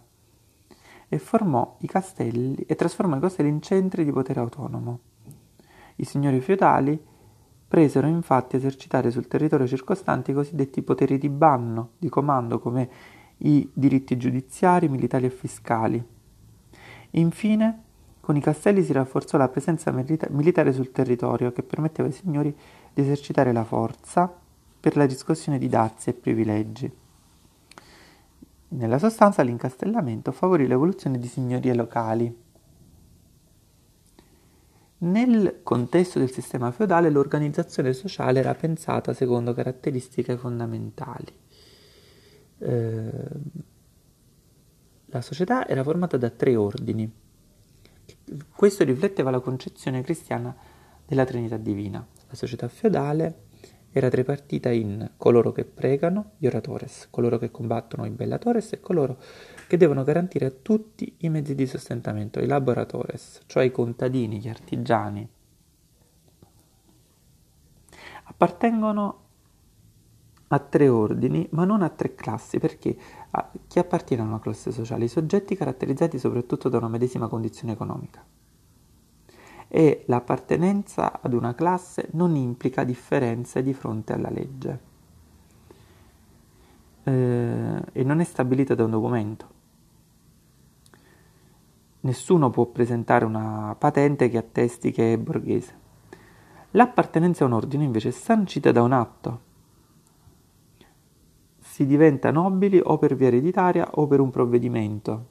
e 1.08 1.20
castelli 1.86 2.64
e 2.66 2.74
trasformò 2.74 3.16
i 3.16 3.20
castelli 3.20 3.48
in 3.48 3.60
centri 3.60 4.04
di 4.04 4.12
potere 4.12 4.40
autonomo. 4.40 5.00
I 5.96 6.04
signori 6.04 6.40
feudali 6.40 7.00
presero 7.66 8.06
infatti 8.06 8.56
a 8.56 8.58
esercitare 8.58 9.10
sul 9.10 9.28
territorio 9.28 9.66
circostante 9.66 10.30
i 10.30 10.34
cosiddetti 10.34 10.82
poteri 10.82 11.18
di 11.18 11.28
banno, 11.28 11.90
di 11.98 12.08
comando, 12.08 12.58
come 12.58 12.90
i 13.38 13.68
diritti 13.72 14.16
giudiziari, 14.16 14.88
militari 14.88 15.26
e 15.26 15.30
fiscali. 15.30 16.02
Infine, 17.10 17.82
con 18.20 18.36
i 18.36 18.40
castelli 18.40 18.82
si 18.82 18.92
rafforzò 18.92 19.36
la 19.36 19.48
presenza 19.48 19.90
milita- 19.90 20.28
militare 20.30 20.72
sul 20.72 20.90
territorio 20.90 21.52
che 21.52 21.62
permetteva 21.62 22.08
ai 22.08 22.14
signori 22.14 22.56
di 22.92 23.02
esercitare 23.02 23.52
la 23.52 23.64
forza 23.64 24.32
per 24.80 24.96
la 24.96 25.04
riscossione 25.04 25.58
di 25.58 25.68
dazi 25.68 26.10
e 26.10 26.14
privilegi. 26.14 26.90
Nella 28.68 28.98
sostanza 28.98 29.42
l'incastellamento 29.42 30.32
favorì 30.32 30.66
l'evoluzione 30.66 31.18
di 31.18 31.28
signorie 31.28 31.74
locali. 31.74 32.42
Nel 34.98 35.60
contesto 35.62 36.18
del 36.18 36.30
sistema 36.30 36.70
feudale 36.70 37.10
l'organizzazione 37.10 37.92
sociale 37.92 38.40
era 38.40 38.54
pensata 38.54 39.12
secondo 39.12 39.52
caratteristiche 39.52 40.36
fondamentali. 40.36 41.43
Eh, 42.64 43.28
la 45.06 45.20
società 45.20 45.66
era 45.68 45.82
formata 45.82 46.16
da 46.16 46.30
tre 46.30 46.56
ordini 46.56 47.22
questo 48.54 48.84
rifletteva 48.84 49.30
la 49.30 49.40
concezione 49.40 50.02
cristiana 50.02 50.54
della 51.06 51.24
Trinità 51.24 51.56
Divina. 51.56 52.04
La 52.28 52.34
società 52.34 52.68
feudale 52.68 53.42
era 53.92 54.08
tripartita 54.08 54.70
in 54.70 55.10
coloro 55.16 55.52
che 55.52 55.64
pregano, 55.64 56.32
gli 56.38 56.46
oratores, 56.46 57.08
coloro 57.10 57.38
che 57.38 57.50
combattono, 57.50 58.06
i 58.06 58.10
bellatores 58.10 58.72
e 58.72 58.80
coloro 58.80 59.18
che 59.68 59.76
devono 59.76 60.02
garantire 60.02 60.46
a 60.46 60.50
tutti 60.50 61.14
i 61.18 61.28
mezzi 61.28 61.54
di 61.54 61.66
sostentamento, 61.66 62.40
i 62.40 62.46
laboratores, 62.46 63.42
cioè 63.46 63.64
i 63.64 63.70
contadini, 63.70 64.40
gli 64.40 64.48
artigiani. 64.48 65.28
Appartengono 68.24 69.23
a 70.54 70.58
tre 70.60 70.88
ordini, 70.88 71.46
ma 71.50 71.64
non 71.64 71.82
a 71.82 71.88
tre 71.88 72.14
classi, 72.14 72.58
perché 72.58 72.96
a 73.30 73.50
chi 73.66 73.78
appartiene 73.78 74.22
a 74.22 74.26
una 74.26 74.40
classe 74.40 74.70
sociale? 74.70 75.04
I 75.04 75.08
soggetti 75.08 75.56
caratterizzati 75.56 76.18
soprattutto 76.18 76.68
da 76.68 76.78
una 76.78 76.88
medesima 76.88 77.26
condizione 77.26 77.72
economica. 77.72 78.24
E 79.66 80.04
l'appartenenza 80.06 81.20
ad 81.20 81.32
una 81.32 81.54
classe 81.54 82.08
non 82.12 82.36
implica 82.36 82.84
differenze 82.84 83.62
di 83.62 83.74
fronte 83.74 84.12
alla 84.12 84.30
legge 84.30 84.78
eh, 87.02 87.82
e 87.92 88.04
non 88.04 88.20
è 88.20 88.24
stabilita 88.24 88.76
da 88.76 88.84
un 88.84 88.90
documento. 88.90 89.52
Nessuno 92.00 92.50
può 92.50 92.66
presentare 92.66 93.24
una 93.24 93.74
patente 93.76 94.28
che 94.28 94.38
attesti 94.38 94.92
che 94.92 95.14
è 95.14 95.18
borghese. 95.18 95.82
L'appartenenza 96.72 97.42
a 97.42 97.46
un 97.46 97.54
ordine 97.54 97.82
invece 97.82 98.10
è 98.10 98.12
sancita 98.12 98.70
da 98.70 98.82
un 98.82 98.92
atto 98.92 99.52
si 101.74 101.86
diventa 101.86 102.30
nobili 102.30 102.80
o 102.80 102.98
per 102.98 103.16
via 103.16 103.26
ereditaria 103.26 103.90
o 103.94 104.06
per 104.06 104.20
un 104.20 104.30
provvedimento 104.30 105.26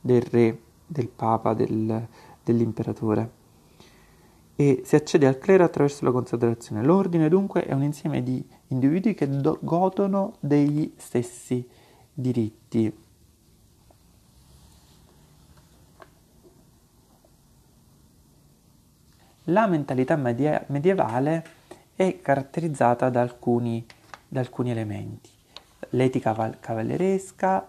del 0.00 0.22
re, 0.22 0.58
del 0.86 1.08
papa, 1.08 1.52
del, 1.52 2.08
dell'imperatore. 2.42 3.30
E 4.56 4.80
si 4.86 4.96
accede 4.96 5.26
al 5.26 5.36
clero 5.36 5.62
attraverso 5.62 6.06
la 6.06 6.12
consacrazione. 6.12 6.82
L'ordine 6.82 7.28
dunque 7.28 7.66
è 7.66 7.74
un 7.74 7.82
insieme 7.82 8.22
di 8.22 8.42
individui 8.68 9.12
che 9.12 9.28
do- 9.28 9.58
godono 9.60 10.36
degli 10.40 10.94
stessi 10.96 11.68
diritti. 12.10 12.90
La 19.44 19.66
mentalità 19.66 20.16
medie- 20.16 20.64
medievale 20.68 21.44
è 21.94 22.18
caratterizzata 22.22 23.10
da 23.10 23.20
alcuni, 23.20 23.84
da 24.26 24.40
alcuni 24.40 24.70
elementi 24.70 25.38
l'etica 25.90 26.58
cavalleresca, 26.60 27.68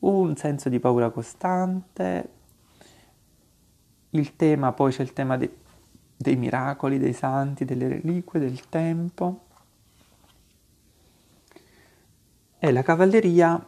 un 0.00 0.36
senso 0.36 0.68
di 0.68 0.80
paura 0.80 1.10
costante, 1.10 2.30
il 4.10 4.36
tema, 4.36 4.72
poi 4.72 4.92
c'è 4.92 5.02
il 5.02 5.12
tema 5.12 5.36
de- 5.36 5.56
dei 6.16 6.36
miracoli, 6.36 6.98
dei 6.98 7.12
santi, 7.12 7.64
delle 7.64 7.88
reliquie, 7.88 8.40
del 8.40 8.68
tempo. 8.68 9.46
E 12.58 12.72
la 12.72 12.82
cavalleria 12.82 13.66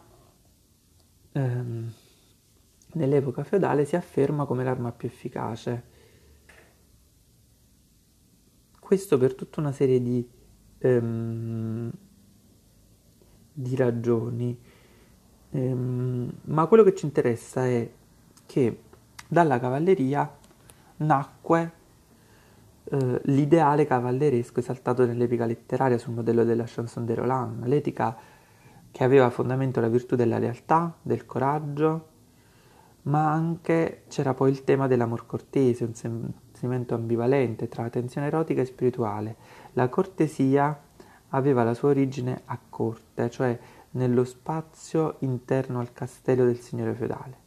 ehm, 1.31 1.93
nell'epoca 2.93 3.43
feudale 3.43 3.85
si 3.85 3.95
afferma 3.95 4.45
come 4.45 4.63
l'arma 4.63 4.91
più 4.91 5.07
efficace. 5.07 5.91
Questo 8.79 9.17
per 9.17 9.33
tutta 9.33 9.59
una 9.59 9.71
serie 9.71 10.01
di 10.01 10.29
ehm, 10.79 11.91
di 13.53 13.75
ragioni, 13.75 14.57
ehm, 15.51 16.31
ma 16.45 16.65
quello 16.65 16.83
che 16.83 16.95
ci 16.95 17.05
interessa 17.05 17.65
è 17.65 17.89
che 18.45 18.81
dalla 19.27 19.59
cavalleria 19.59 20.29
nacque 20.97 21.71
eh, 22.85 23.21
l'ideale 23.23 23.85
cavalleresco 23.85 24.59
esaltato 24.59 25.05
nell'epica 25.05 25.45
letteraria 25.45 25.97
sul 25.97 26.13
modello 26.13 26.43
della 26.43 26.65
chanson 26.65 27.05
de 27.05 27.15
Roland, 27.15 27.65
l'etica 27.65 28.17
che 28.91 29.03
aveva 29.03 29.25
a 29.25 29.29
fondamento 29.29 29.79
la 29.79 29.87
virtù 29.87 30.15
della 30.15 30.37
lealtà, 30.37 30.95
del 31.01 31.25
coraggio, 31.25 32.07
ma 33.03 33.31
anche 33.31 34.03
c'era 34.07 34.33
poi 34.33 34.51
il 34.51 34.63
tema 34.63 34.87
dell'amor 34.87 35.25
cortese, 35.25 35.83
un 35.83 35.95
sentimento 35.95 36.93
ambivalente 36.93 37.67
tra 37.67 37.89
tensione 37.89 38.27
erotica 38.27 38.61
e 38.61 38.65
spirituale. 38.65 39.35
La 39.73 39.89
cortesia 39.89 40.79
aveva 41.35 41.63
la 41.63 41.73
sua 41.73 41.89
origine 41.89 42.41
a 42.45 42.59
corte, 42.69 43.29
cioè 43.29 43.57
nello 43.91 44.23
spazio 44.23 45.17
interno 45.19 45.79
al 45.79 45.93
castello 45.93 46.45
del 46.45 46.59
signore 46.59 46.93
feudale, 46.93 47.37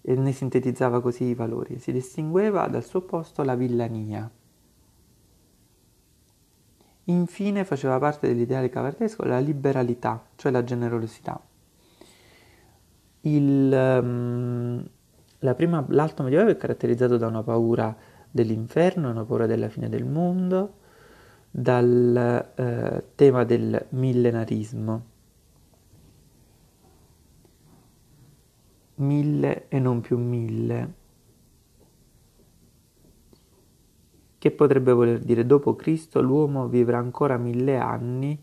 e 0.00 0.14
ne 0.14 0.32
sintetizzava 0.32 1.00
così 1.00 1.24
i 1.24 1.34
valori. 1.34 1.78
Si 1.78 1.92
distingueva 1.92 2.66
dal 2.66 2.84
suo 2.84 3.00
opposto 3.00 3.42
la 3.42 3.54
villania. 3.54 4.30
Infine 7.06 7.64
faceva 7.64 7.98
parte 7.98 8.28
dell'ideale 8.28 8.70
cavalleresco 8.70 9.24
la 9.24 9.38
liberalità, 9.38 10.22
cioè 10.36 10.50
la 10.52 10.64
generosità. 10.64 11.40
Il, 13.22 14.00
um, 14.02 14.86
la 15.38 15.54
prima, 15.54 15.84
l'alto 15.88 16.22
medioevo 16.22 16.50
è 16.50 16.56
caratterizzato 16.56 17.16
da 17.16 17.26
una 17.26 17.42
paura 17.42 17.94
dell'inferno, 18.30 19.10
una 19.10 19.24
paura 19.24 19.46
della 19.46 19.68
fine 19.68 19.88
del 19.88 20.04
mondo, 20.04 20.82
dal 21.56 22.52
eh, 22.56 23.04
tema 23.14 23.44
del 23.44 23.86
millenarismo. 23.90 25.04
Mille 28.96 29.68
e 29.68 29.78
non 29.78 30.00
più 30.00 30.18
mille, 30.18 30.94
che 34.38 34.50
potrebbe 34.50 34.92
voler 34.92 35.20
dire 35.20 35.46
dopo 35.46 35.76
Cristo 35.76 36.20
l'uomo 36.20 36.66
vivrà 36.66 36.98
ancora 36.98 37.36
mille 37.36 37.76
anni 37.76 38.36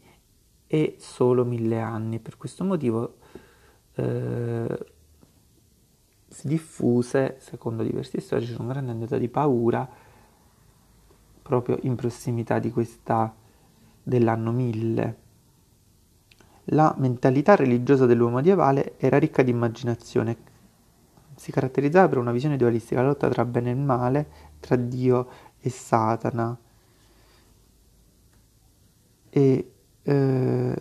e 0.66 0.96
solo 0.98 1.44
mille 1.44 1.82
anni. 1.82 2.20
Per 2.20 2.38
questo 2.38 2.64
motivo 2.64 3.18
eh, 3.96 4.86
si 6.28 6.48
diffuse, 6.48 7.36
secondo 7.40 7.84
diversi 7.84 8.22
storici, 8.22 8.56
un 8.58 8.68
grande 8.68 8.92
andato 8.92 9.18
di 9.18 9.28
paura 9.28 10.10
proprio 11.42 11.78
in 11.82 11.96
prossimità 11.96 12.60
di 12.60 12.72
questa 12.72 13.34
dell'anno 14.04 14.52
1000. 14.52 15.18
La 16.66 16.94
mentalità 16.98 17.56
religiosa 17.56 18.06
dell'uomo 18.06 18.36
medievale 18.36 18.94
era 18.98 19.18
ricca 19.18 19.42
di 19.44 19.52
immaginazione, 19.52 20.38
si 21.36 21.52
caratterizzava 21.52 22.08
per 22.08 22.18
una 22.20 22.32
visione 22.32 22.56
dualistica, 22.56 23.02
la 23.02 23.08
lotta 23.08 23.30
tra 23.30 23.46
bene 23.46 23.72
e 23.72 23.76
male, 23.76 24.28
tra 24.60 24.76
Dio 24.76 25.28
e 25.60 25.70
Satana. 25.70 26.56
E 29.30 29.72
eh, 30.04 30.76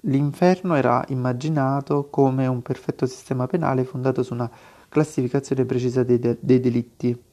l'inferno 0.00 0.74
era 0.74 1.04
immaginato 1.08 2.08
come 2.08 2.46
un 2.46 2.62
perfetto 2.62 3.04
sistema 3.04 3.46
penale 3.46 3.84
fondato 3.84 4.22
su 4.22 4.32
una 4.32 4.50
classificazione 4.88 5.64
precisa 5.64 6.02
dei, 6.02 6.18
de- 6.18 6.38
dei 6.40 6.60
delitti 6.60 7.26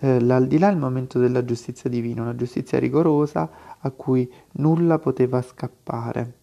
eh, 0.00 0.20
l'aldilà 0.20 0.68
è 0.68 0.72
il 0.72 0.78
momento 0.78 1.18
della 1.18 1.44
giustizia 1.44 1.90
divina, 1.90 2.22
una 2.22 2.36
giustizia 2.36 2.78
rigorosa 2.78 3.50
a 3.78 3.90
cui 3.90 4.30
nulla 4.52 4.98
poteva 4.98 5.42
scappare. 5.42 6.34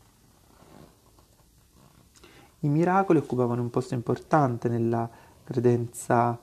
I 2.60 2.68
miracoli 2.68 3.20
occupavano 3.20 3.62
un 3.62 3.70
posto 3.70 3.94
importante 3.94 4.68
nella 4.68 5.10
credenza 5.44 6.38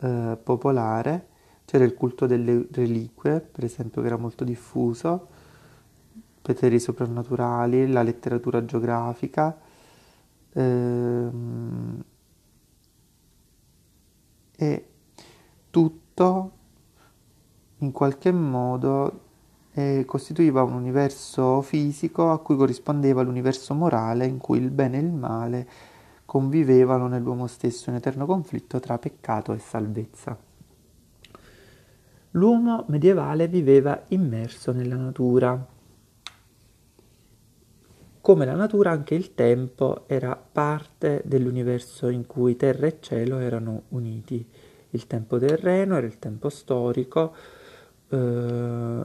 eh, 0.00 0.38
popolare, 0.42 1.28
c'era 1.64 1.84
il 1.84 1.94
culto 1.94 2.26
delle 2.26 2.66
reliquie, 2.72 3.40
per 3.40 3.64
esempio, 3.64 4.02
che 4.02 4.08
era 4.08 4.18
molto 4.18 4.44
diffuso, 4.44 5.28
poteri 6.42 6.78
soprannaturali, 6.78 7.90
la 7.90 8.02
letteratura 8.02 8.64
geografica, 8.64 9.56
ehm, 10.52 12.04
e 14.56 14.86
tutto 15.70 16.01
tutto 16.12 16.50
in 17.78 17.90
qualche 17.90 18.30
modo 18.30 19.20
eh, 19.72 20.04
costituiva 20.06 20.62
un 20.62 20.74
universo 20.74 21.62
fisico 21.62 22.30
a 22.30 22.38
cui 22.38 22.56
corrispondeva 22.56 23.22
l'universo 23.22 23.74
morale 23.74 24.26
in 24.26 24.38
cui 24.38 24.58
il 24.58 24.70
bene 24.70 24.98
e 24.98 25.00
il 25.00 25.12
male 25.12 25.68
convivevano 26.24 27.08
nell'uomo 27.08 27.46
stesso, 27.46 27.90
un 27.90 27.96
eterno 27.96 28.26
conflitto 28.26 28.78
tra 28.78 28.98
peccato 28.98 29.52
e 29.52 29.58
salvezza. 29.58 30.38
L'uomo 32.32 32.84
medievale 32.88 33.48
viveva 33.48 34.02
immerso 34.08 34.72
nella 34.72 34.96
natura. 34.96 35.66
Come 38.20 38.44
la 38.46 38.54
natura, 38.54 38.92
anche 38.92 39.14
il 39.14 39.34
tempo 39.34 40.04
era 40.06 40.36
parte 40.36 41.22
dell'universo 41.26 42.08
in 42.08 42.26
cui 42.26 42.56
terra 42.56 42.86
e 42.86 42.98
cielo 43.00 43.38
erano 43.38 43.82
uniti 43.88 44.48
il 44.92 45.06
tempo 45.06 45.38
terreno, 45.38 45.96
era 45.96 46.06
il 46.06 46.18
tempo 46.18 46.48
storico, 46.48 47.34
eh, 48.08 49.02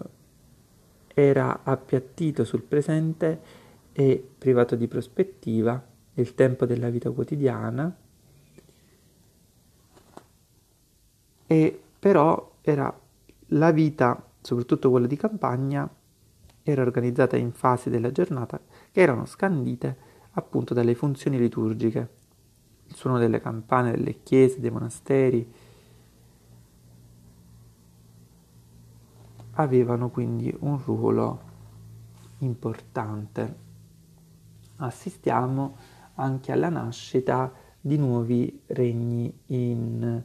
era 1.13 1.59
appiattito 1.63 2.43
sul 2.43 2.61
presente 2.61 3.65
e 3.91 4.23
privato 4.37 4.75
di 4.75 4.87
prospettiva, 4.87 5.83
il 6.13 6.35
tempo 6.35 6.65
della 6.65 6.89
vita 6.89 7.09
quotidiana. 7.11 7.95
E 11.49 11.81
però 11.99 12.55
era 12.61 12.99
la 13.51 13.71
vita, 13.71 14.23
soprattutto 14.41 14.89
quella 14.89 15.07
di 15.07 15.15
campagna, 15.15 15.89
era 16.63 16.81
organizzata 16.81 17.37
in 17.37 17.53
fasi 17.53 17.89
della 17.89 18.11
giornata 18.11 18.59
che 18.91 18.99
erano 18.99 19.25
scandite 19.25 19.97
appunto 20.31 20.73
dalle 20.73 20.95
funzioni 20.95 21.39
liturgiche, 21.39 22.09
il 22.87 22.95
suono 22.95 23.17
delle 23.17 23.39
campane 23.39 23.91
delle 23.91 24.21
chiese, 24.21 24.59
dei 24.59 24.69
monasteri, 24.69 25.51
avevano 29.57 30.09
quindi 30.09 30.55
un 30.59 30.79
ruolo 30.83 31.41
importante. 32.39 33.65
Assistiamo 34.77 35.75
anche 36.15 36.51
alla 36.51 36.69
nascita 36.69 37.51
di 37.79 37.97
nuovi 37.97 38.61
regni 38.67 39.33
in, 39.47 40.23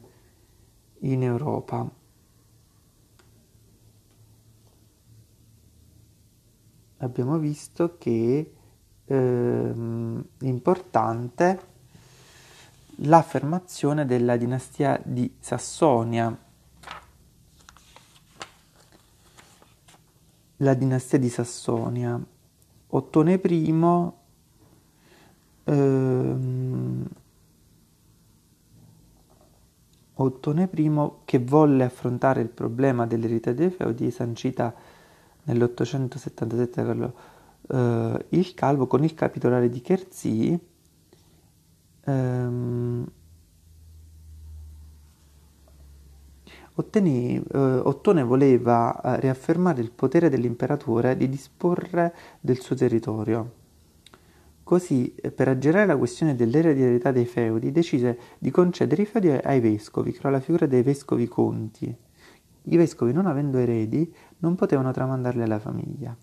in 0.99 1.23
Europa. 1.23 1.89
Abbiamo 6.97 7.37
visto 7.37 7.97
che 7.97 8.53
ehm, 9.05 10.25
importante 10.41 11.71
l'affermazione 12.97 14.05
della 14.05 14.37
dinastia 14.37 15.01
di 15.03 15.35
Sassonia. 15.39 16.42
La 20.57 20.73
dinastia 20.75 21.17
di 21.17 21.29
Sassonia. 21.29 22.23
Ottone 22.87 23.41
I 23.43 24.11
ehm, 25.63 27.07
Ottone 30.15 30.69
I 30.71 30.91
che 31.25 31.39
volle 31.39 31.83
affrontare 31.83 32.41
il 32.41 32.49
problema 32.49 33.07
dell'eredità 33.07 33.51
dei 33.51 33.71
feudi 33.71 34.11
sancita 34.11 34.73
nell'877 35.43 36.69
per 36.71 37.13
eh, 37.69 38.25
il 38.29 38.53
Calvo 38.53 38.85
con 38.85 39.03
il 39.03 39.15
capitolare 39.15 39.69
di 39.69 39.81
Chersì 39.81 40.59
ehm, 42.03 43.07
Ottene, 46.75 47.35
eh, 47.35 47.57
Ottone 47.57 48.23
voleva 48.23 48.99
eh, 48.99 49.19
riaffermare 49.19 49.81
il 49.81 49.91
potere 49.91 50.29
dell'imperatore 50.29 51.15
di 51.15 51.29
disporre 51.29 52.15
del 52.39 52.59
suo 52.59 52.75
territorio. 52.75 53.61
Così, 54.63 55.13
eh, 55.13 55.29
per 55.29 55.49
aggirare 55.49 55.85
la 55.85 55.97
questione 55.97 56.35
dell'eredità 56.35 57.11
dei 57.11 57.25
feudi, 57.25 57.71
decise 57.71 58.17
di 58.39 58.49
concedere 58.49 59.03
i 59.03 59.05
feudi 59.05 59.29
ai 59.29 59.59
vescovi, 59.59 60.13
creò 60.13 60.31
la 60.31 60.39
figura 60.39 60.65
dei 60.65 60.81
vescovi 60.81 61.27
conti. 61.27 61.95
I 62.63 62.77
vescovi, 62.77 63.13
non 63.13 63.27
avendo 63.27 63.59
eredi, 63.59 64.11
non 64.39 64.55
potevano 64.55 64.91
tramandarli 64.91 65.43
alla 65.43 65.59
famiglia. 65.59 66.17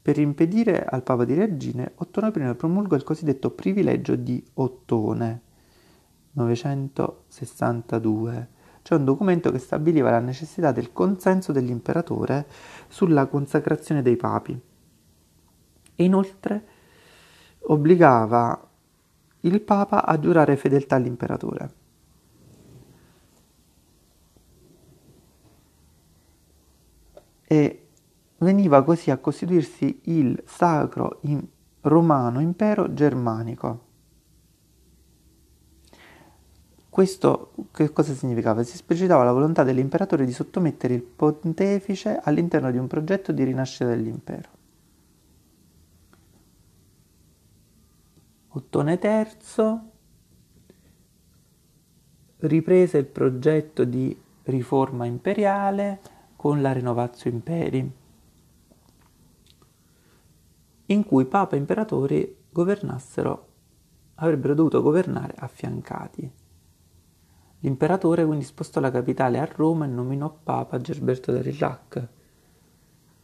Per 0.00 0.18
impedire 0.18 0.82
al 0.84 1.02
Papa 1.02 1.26
di 1.26 1.34
reagire, 1.34 1.92
Ottone 1.96 2.28
I 2.28 2.54
promulgò 2.54 2.96
il 2.96 3.02
cosiddetto 3.02 3.50
privilegio 3.50 4.16
di 4.16 4.42
Ottone, 4.54 5.42
962, 6.32 8.60
cioè 8.82 8.98
un 8.98 9.04
documento 9.04 9.50
che 9.50 9.58
stabiliva 9.58 10.10
la 10.10 10.18
necessità 10.18 10.72
del 10.72 10.92
consenso 10.92 11.52
dell'imperatore 11.52 12.46
sulla 12.88 13.26
consacrazione 13.26 14.02
dei 14.02 14.16
papi 14.16 14.60
e 15.94 16.04
inoltre 16.04 16.66
obbligava 17.66 18.68
il 19.40 19.60
Papa 19.60 20.04
a 20.04 20.18
giurare 20.18 20.56
fedeltà 20.56 20.96
all'imperatore. 20.96 21.70
E 27.44 27.88
veniva 28.38 28.82
così 28.82 29.10
a 29.10 29.18
costituirsi 29.18 30.00
il 30.04 30.42
Sacro 30.46 31.20
Romano 31.82 32.40
Impero 32.40 32.92
Germanico. 32.94 33.90
Questo 36.92 37.54
che 37.72 37.90
cosa 37.90 38.12
significava? 38.12 38.62
Si 38.64 38.74
esplicitava 38.74 39.24
la 39.24 39.32
volontà 39.32 39.62
dell'imperatore 39.62 40.26
di 40.26 40.32
sottomettere 40.34 40.92
il 40.92 41.00
pontefice 41.00 42.20
all'interno 42.22 42.70
di 42.70 42.76
un 42.76 42.86
progetto 42.86 43.32
di 43.32 43.44
rinascita 43.44 43.86
dell'impero. 43.86 44.50
Ottone 48.48 49.00
III 49.02 49.78
riprese 52.40 52.98
il 52.98 53.06
progetto 53.06 53.84
di 53.84 54.14
riforma 54.42 55.06
imperiale 55.06 55.98
con 56.36 56.60
la 56.60 56.72
Renovatio 56.72 57.30
Imperi 57.30 57.90
in 60.84 61.04
cui 61.06 61.24
papa 61.24 61.56
e 61.56 61.58
imperatori 61.58 62.36
governassero, 62.50 63.48
avrebbero 64.16 64.52
dovuto 64.52 64.82
governare 64.82 65.32
affiancati. 65.38 66.41
L'imperatore 67.64 68.24
quindi 68.24 68.44
spostò 68.44 68.80
la 68.80 68.90
capitale 68.90 69.38
a 69.38 69.44
Roma 69.44 69.84
e 69.84 69.88
nominò 69.88 70.36
papa 70.42 70.80
Gerberto 70.80 71.32
d'Arillac, 71.32 72.08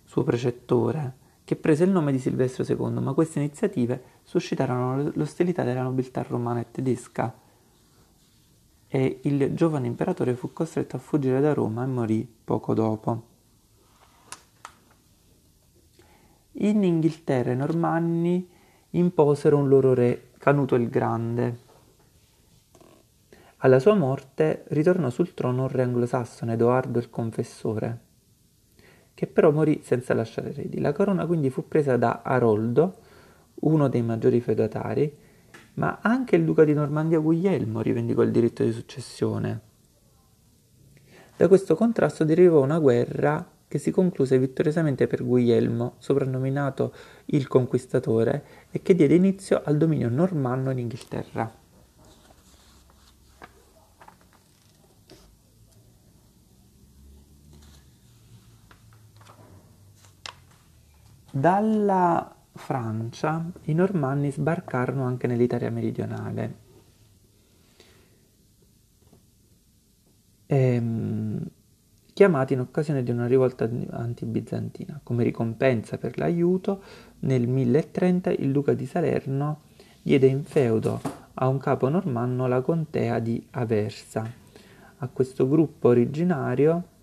suo 0.05 0.23
precettore, 0.23 1.17
che 1.45 1.57
prese 1.57 1.85
il 1.85 1.91
nome 1.91 2.13
di 2.13 2.19
Silvestro 2.19 2.65
II, 2.65 3.01
ma 3.03 3.15
queste 3.15 3.41
iniziative 3.41 4.03
suscitarono 4.23 5.11
l'ostilità 5.15 5.65
della 5.65 5.83
nobiltà 5.83 6.23
romana 6.23 6.61
e 6.61 6.71
tedesca 6.71 7.35
e 8.87 9.21
il 9.23 9.55
giovane 9.55 9.87
imperatore 9.87 10.35
fu 10.35 10.53
costretto 10.53 10.97
a 10.97 10.99
fuggire 10.99 11.41
da 11.41 11.53
Roma 11.53 11.85
e 11.85 11.87
morì 11.87 12.27
poco 12.45 12.75
dopo. 12.75 13.23
In 16.53 16.83
Inghilterra 16.83 17.53
i 17.53 17.57
Normanni 17.57 18.49
imposero 18.91 19.59
un 19.59 19.69
loro 19.69 19.95
re, 19.95 20.31
Canuto 20.39 20.75
il 20.75 20.89
Grande. 20.89 21.67
Alla 23.63 23.81
sua 23.81 23.95
morte 23.95 24.63
ritornò 24.69 25.11
sul 25.11 25.35
trono 25.35 25.63
un 25.63 25.69
re 25.69 25.83
anglosassone, 25.83 26.53
Edoardo 26.53 27.01
il 27.01 27.11
Confessore, 27.11 27.99
che 29.15 29.27
però 29.27 29.51
morì 29.51 29.81
senza 29.83 30.15
lasciare 30.15 30.51
eredi. 30.51 30.79
La 30.81 30.93
corona 30.93 31.27
quindi 31.27 31.51
fu 31.51 31.67
presa 31.67 31.97
da 31.97 32.21
Aroldo, 32.23 32.99
uno 33.63 33.89
dei 33.89 34.03
maggiori 34.03 34.41
feudatari, 34.41 35.13
ma 35.75 35.99
anche 36.01 36.37
il 36.37 36.45
duca 36.45 36.63
di 36.63 36.73
Normandia 36.73 37.19
Guglielmo 37.19 37.81
rivendicò 37.81 38.23
il 38.23 38.31
diritto 38.31 38.63
di 38.63 38.71
successione. 38.71 39.61
Da 41.37 41.49
questo 41.49 41.75
contrasto 41.75 42.25
derivò 42.25 42.63
una 42.63 42.79
guerra 42.79 43.45
che 43.67 43.79
si 43.79 43.91
concluse 43.91 44.39
vittoriosamente 44.39 45.09
per 45.09 45.25
Guglielmo, 45.25 45.97
soprannominato 45.99 46.93
il 47.27 47.49
Conquistatore, 47.49 48.45
e 48.71 48.83
che 48.83 48.95
diede 48.95 49.17
inizio 49.17 49.63
al 49.65 49.77
dominio 49.77 50.09
normanno 50.09 50.71
in 50.71 50.79
Inghilterra. 50.79 51.58
Dalla 61.31 62.35
Francia 62.53 63.45
i 63.65 63.75
normanni 63.75 64.31
sbarcarono 64.31 65.05
anche 65.05 65.27
nell'Italia 65.27 65.71
meridionale. 65.71 66.67
Ehm, 70.47 71.47
chiamati 72.15 72.55
in 72.55 72.61
occasione 72.61 73.03
di 73.03 73.11
una 73.11 73.27
rivolta 73.27 73.69
antibizantina. 73.91 74.99
Come 75.03 75.23
ricompensa 75.23 75.99
per 75.99 76.19
l'aiuto, 76.19 76.83
nel 77.21 77.47
1030 77.47 78.31
il 78.31 78.51
duca 78.51 78.73
di 78.73 78.87
Salerno 78.87 79.61
diede 80.03 80.27
in 80.27 80.45
feudo 80.45 81.01
a 81.35 81.47
un 81.47 81.59
capo 81.59 81.89
normanno 81.89 82.47
la 82.47 82.61
contea 82.63 83.19
di 83.19 83.47
Aversa. 83.51 84.29
A 85.01 85.09
questo 85.09 85.47
gruppo 85.47 85.89
originario 85.89 86.97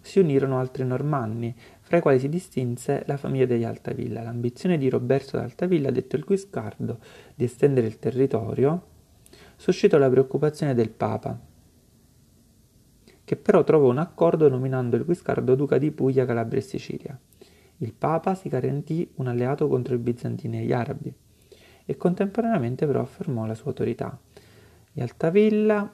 si 0.00 0.18
unirono 0.18 0.58
altri 0.58 0.84
normanni, 0.84 1.54
fra 1.90 1.98
i 1.98 2.02
quali 2.02 2.20
si 2.20 2.28
distinse 2.28 3.02
la 3.06 3.16
famiglia 3.16 3.46
degli 3.46 3.64
Altavilla. 3.64 4.22
L'ambizione 4.22 4.78
di 4.78 4.88
Roberto 4.88 5.36
d'Altavilla, 5.36 5.90
detto 5.90 6.14
il 6.14 6.22
Guiscardo, 6.22 7.00
di 7.34 7.42
estendere 7.42 7.88
il 7.88 7.98
territorio, 7.98 8.86
suscitò 9.56 9.98
la 9.98 10.08
preoccupazione 10.08 10.72
del 10.72 10.90
Papa, 10.90 11.36
che 13.24 13.34
però 13.34 13.64
trovò 13.64 13.90
un 13.90 13.98
accordo 13.98 14.48
nominando 14.48 14.94
il 14.94 15.04
Guiscardo 15.04 15.56
duca 15.56 15.78
di 15.78 15.90
Puglia, 15.90 16.24
Calabria 16.24 16.60
e 16.60 16.62
Sicilia. 16.62 17.18
Il 17.78 17.92
Papa 17.92 18.36
si 18.36 18.48
garantì 18.48 19.10
un 19.16 19.26
alleato 19.26 19.66
contro 19.66 19.92
i 19.96 19.98
bizantini 19.98 20.60
e 20.60 20.66
gli 20.66 20.72
arabi 20.72 21.12
e 21.84 21.96
contemporaneamente 21.96 22.86
però 22.86 23.00
affermò 23.00 23.46
la 23.46 23.54
sua 23.56 23.70
autorità. 23.70 24.16
Gli 24.92 25.00
Altavilla 25.00 25.92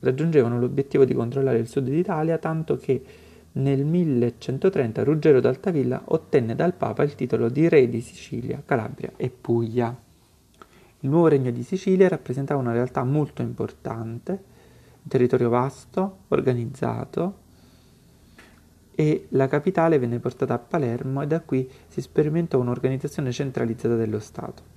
raggiungevano 0.00 0.58
l'obiettivo 0.58 1.04
di 1.04 1.14
controllare 1.14 1.58
il 1.58 1.68
sud 1.68 1.88
d'Italia 1.88 2.36
tanto 2.38 2.76
che 2.76 3.25
nel 3.56 3.84
1130 3.84 5.04
Ruggero 5.04 5.40
d'Altavilla 5.40 6.02
ottenne 6.06 6.54
dal 6.54 6.74
Papa 6.74 7.02
il 7.02 7.14
titolo 7.14 7.48
di 7.48 7.68
re 7.68 7.88
di 7.88 8.00
Sicilia, 8.00 8.62
Calabria 8.64 9.12
e 9.16 9.30
Puglia. 9.30 9.96
Il 11.00 11.08
nuovo 11.10 11.28
regno 11.28 11.50
di 11.50 11.62
Sicilia 11.62 12.08
rappresentava 12.08 12.60
una 12.60 12.72
realtà 12.72 13.04
molto 13.04 13.42
importante 13.42 14.54
un 15.06 15.12
territorio 15.12 15.48
vasto, 15.48 16.18
organizzato, 16.28 17.44
e 18.92 19.26
la 19.30 19.46
capitale 19.46 19.98
venne 19.98 20.18
portata 20.18 20.54
a 20.54 20.58
Palermo 20.58 21.22
e 21.22 21.26
da 21.28 21.40
qui 21.40 21.70
si 21.86 22.00
sperimentò 22.00 22.58
un'organizzazione 22.58 23.30
centralizzata 23.30 23.94
dello 23.94 24.18
Stato. 24.18 24.74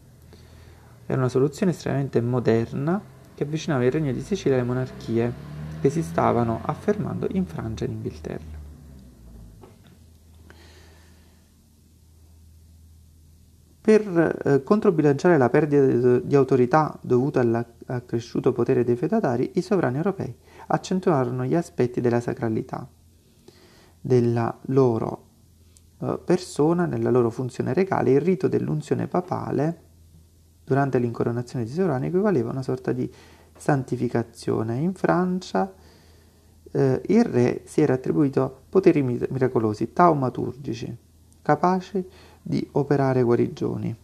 Era 1.07 1.17
una 1.17 1.29
soluzione 1.29 1.71
estremamente 1.71 2.21
moderna 2.21 3.01
che 3.33 3.43
avvicinava 3.43 3.85
il 3.85 3.91
regno 3.91 4.11
di 4.11 4.21
Sicilia 4.21 4.57
alle 4.57 4.67
monarchie 4.67 5.33
che 5.81 5.89
si 5.89 6.03
stavano 6.03 6.59
affermando 6.63 7.27
in 7.31 7.45
Francia 7.45 7.85
e 7.85 7.87
in 7.87 7.93
Inghilterra. 7.93 8.48
Per 13.89 14.41
eh, 14.45 14.61
controbilanciare 14.61 15.39
la 15.39 15.49
perdita 15.49 16.19
di 16.19 16.35
autorità 16.35 16.95
dovuta 17.01 17.39
all'accresciuto 17.39 18.51
potere 18.51 18.83
dei 18.83 18.95
feudatari, 18.95 19.53
i 19.55 19.61
sovrani 19.61 19.97
europei 19.97 20.31
accentuarono 20.67 21.43
gli 21.43 21.55
aspetti 21.55 21.99
della 21.99 22.19
sacralità 22.19 22.87
della 23.99 24.55
loro 24.67 25.23
eh, 26.01 26.19
persona, 26.23 26.85
nella 26.85 27.09
loro 27.09 27.31
funzione 27.31 27.73
regale, 27.73 28.11
il 28.11 28.21
rito 28.21 28.47
dell'unzione 28.47 29.07
papale 29.07 29.81
durante 30.63 30.99
l'incoronazione 30.99 31.65
di 31.65 31.71
sovrani 31.71 32.05
equivaleva 32.09 32.49
a 32.49 32.51
una 32.51 32.61
sorta 32.61 32.91
di 32.91 33.11
santificazione. 33.57 34.77
In 34.77 34.93
Francia 34.93 35.73
eh, 36.71 37.01
il 37.07 37.25
re 37.25 37.63
si 37.65 37.81
era 37.81 37.95
attribuito 37.95 38.65
poteri 38.69 39.01
miracolosi, 39.01 39.93
taumaturgici, 39.93 40.95
capaci 41.41 42.07
di 42.41 42.67
operare 42.73 43.23
guarigioni. 43.23 43.95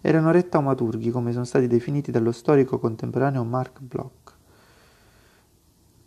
Erano 0.00 0.30
re 0.30 0.48
taumaturghi, 0.48 1.10
come 1.10 1.32
sono 1.32 1.44
stati 1.44 1.66
definiti 1.66 2.10
dallo 2.10 2.32
storico 2.32 2.78
contemporaneo 2.78 3.42
Marc 3.44 3.80
Bloch. 3.80 4.32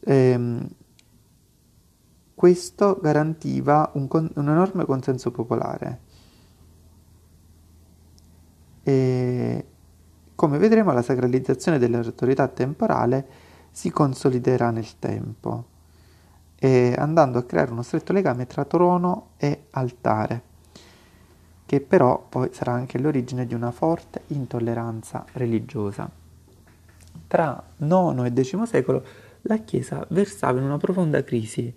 Ehm, 0.02 0.70
questo 2.36 3.00
garantiva 3.02 3.90
un, 3.96 4.08
con- 4.08 4.32
un 4.36 4.50
enorme 4.50 4.86
consenso 4.86 5.32
popolare. 5.32 6.00
E 8.84 9.66
come 10.36 10.60
vedremo 10.60 10.94
la 10.94 11.02
sacralizzazione 11.02 11.80
dell'autorità 11.80 12.48
temporale 12.48 13.28
si 13.72 13.90
consoliderà 13.90 14.70
nel 14.70 15.00
tempo, 15.00 15.66
andando 16.60 17.40
a 17.40 17.44
creare 17.44 17.72
uno 17.72 17.82
stretto 17.82 18.14
legame 18.14 18.46
tra 18.46 18.64
trono 18.66 19.30
e 19.38 19.66
altare, 19.72 20.44
che 21.68 21.82
però 21.82 22.26
poi 22.30 22.48
sarà 22.54 22.72
anche 22.72 22.98
l'origine 22.98 23.46
di 23.46 23.54
una 23.54 23.72
forte 23.72 24.22
intolleranza 24.28 25.26
religiosa. 25.34 26.10
Tra 27.28 27.62
IX 27.78 28.24
e 28.24 28.44
X 28.44 28.64
secolo 28.64 29.04
la 29.42 29.58
Chiesa 29.58 30.06
versava 30.12 30.60
in 30.60 30.64
una 30.64 30.78
profonda 30.78 31.26
crisi, 31.26 31.76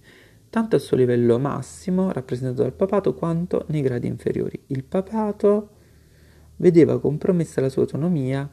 tanto 0.49 0.77
al 0.77 0.81
suo 0.81 0.97
livello 0.97 1.41
massimo, 1.41 2.13
rappresentato 2.13 2.63
dal 2.63 2.73
papato, 2.73 3.15
quanto 3.15 3.65
nei 3.69 3.83
gradi 3.83 4.07
inferiori. 4.07 4.63
Il 4.69 4.85
papato 4.85 5.71
vedeva 6.57 7.01
compromessa 7.01 7.61
la 7.61 7.69
sua 7.69 7.83
autonomia 7.83 8.49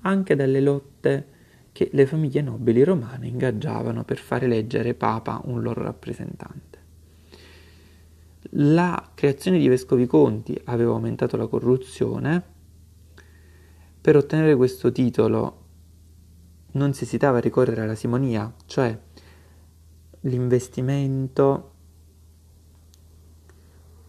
anche 0.00 0.34
dalle 0.36 0.60
lotte 0.60 1.26
che 1.72 1.90
le 1.92 2.06
famiglie 2.06 2.40
nobili 2.40 2.82
romane 2.82 3.26
ingaggiavano 3.26 4.04
per 4.04 4.16
fare 4.16 4.46
eleggere 4.46 4.94
papa 4.94 5.42
un 5.44 5.60
loro 5.60 5.82
rappresentante. 5.82 6.77
La 8.52 9.10
creazione 9.14 9.58
di 9.58 9.68
vescovi 9.68 10.06
conti 10.06 10.58
aveva 10.64 10.92
aumentato 10.92 11.36
la 11.36 11.46
corruzione. 11.46 12.42
Per 14.00 14.16
ottenere 14.16 14.56
questo 14.56 14.90
titolo 14.90 15.64
non 16.72 16.94
si 16.94 17.04
esitava 17.04 17.38
a 17.38 17.40
ricorrere 17.40 17.82
alla 17.82 17.94
simonia, 17.94 18.52
cioè 18.66 18.98
l'investimento 20.20 21.72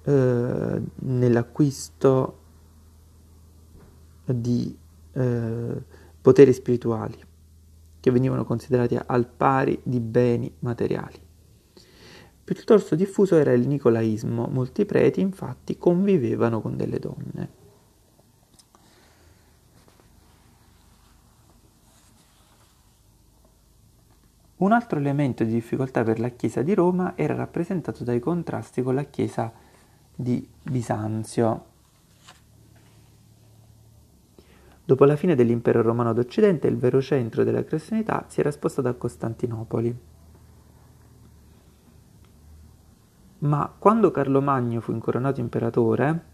eh, 0.04 0.82
nell'acquisto 0.96 2.38
di 4.26 4.78
eh, 5.12 5.84
poteri 6.22 6.54
spirituali 6.54 7.18
che 8.00 8.12
venivano 8.12 8.46
considerati 8.46 8.98
al 9.06 9.28
pari 9.28 9.80
di 9.84 10.00
beni 10.00 10.54
materiali. 10.60 11.28
Piuttosto 12.52 12.96
diffuso 12.96 13.36
era 13.36 13.54
il 13.54 13.68
nicolaismo, 13.68 14.48
molti 14.48 14.84
preti 14.84 15.22
infatti 15.22 15.78
convivevano 15.78 16.62
con 16.62 16.76
delle 16.76 16.98
donne. 16.98 17.50
Un 24.56 24.72
altro 24.72 24.98
elemento 24.98 25.44
di 25.44 25.52
difficoltà 25.52 26.04
per 26.04 26.20
la 26.20 26.30
Chiesa 26.30 26.64
di 26.64 26.74
Roma 26.74 27.16
era 27.16 27.36
rappresentato 27.36 28.04
dai 28.04 28.20
contrasti 28.20 28.82
con 28.82 28.96
la 28.96 29.04
Chiesa 29.04 29.54
di 30.16 30.50
Bisanzio. 30.64 31.66
Dopo 34.84 35.06
la 35.06 35.16
fine 35.16 35.36
dell'impero 35.36 35.84
romano 35.84 36.14
d'Occidente, 36.14 36.66
il 36.66 36.78
vero 36.78 37.00
centro 37.00 37.44
della 37.44 37.64
cristianità 37.64 38.26
si 38.28 38.40
era 38.40 38.50
spostato 38.50 38.88
a 38.88 38.94
Costantinopoli. 38.96 40.09
Ma 43.40 43.74
quando 43.78 44.12
Carlo 44.12 44.42
Magno 44.42 44.82
fu 44.82 44.92
incoronato 44.92 45.40
imperatore, 45.40 46.26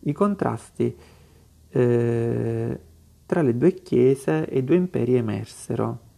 i 0.00 0.12
contrasti 0.12 0.96
eh, 1.68 2.80
tra 3.26 3.42
le 3.42 3.56
due 3.56 3.74
chiese 3.74 4.48
e 4.48 4.58
i 4.58 4.64
due 4.64 4.76
imperi 4.76 5.14
emersero. 5.14 6.10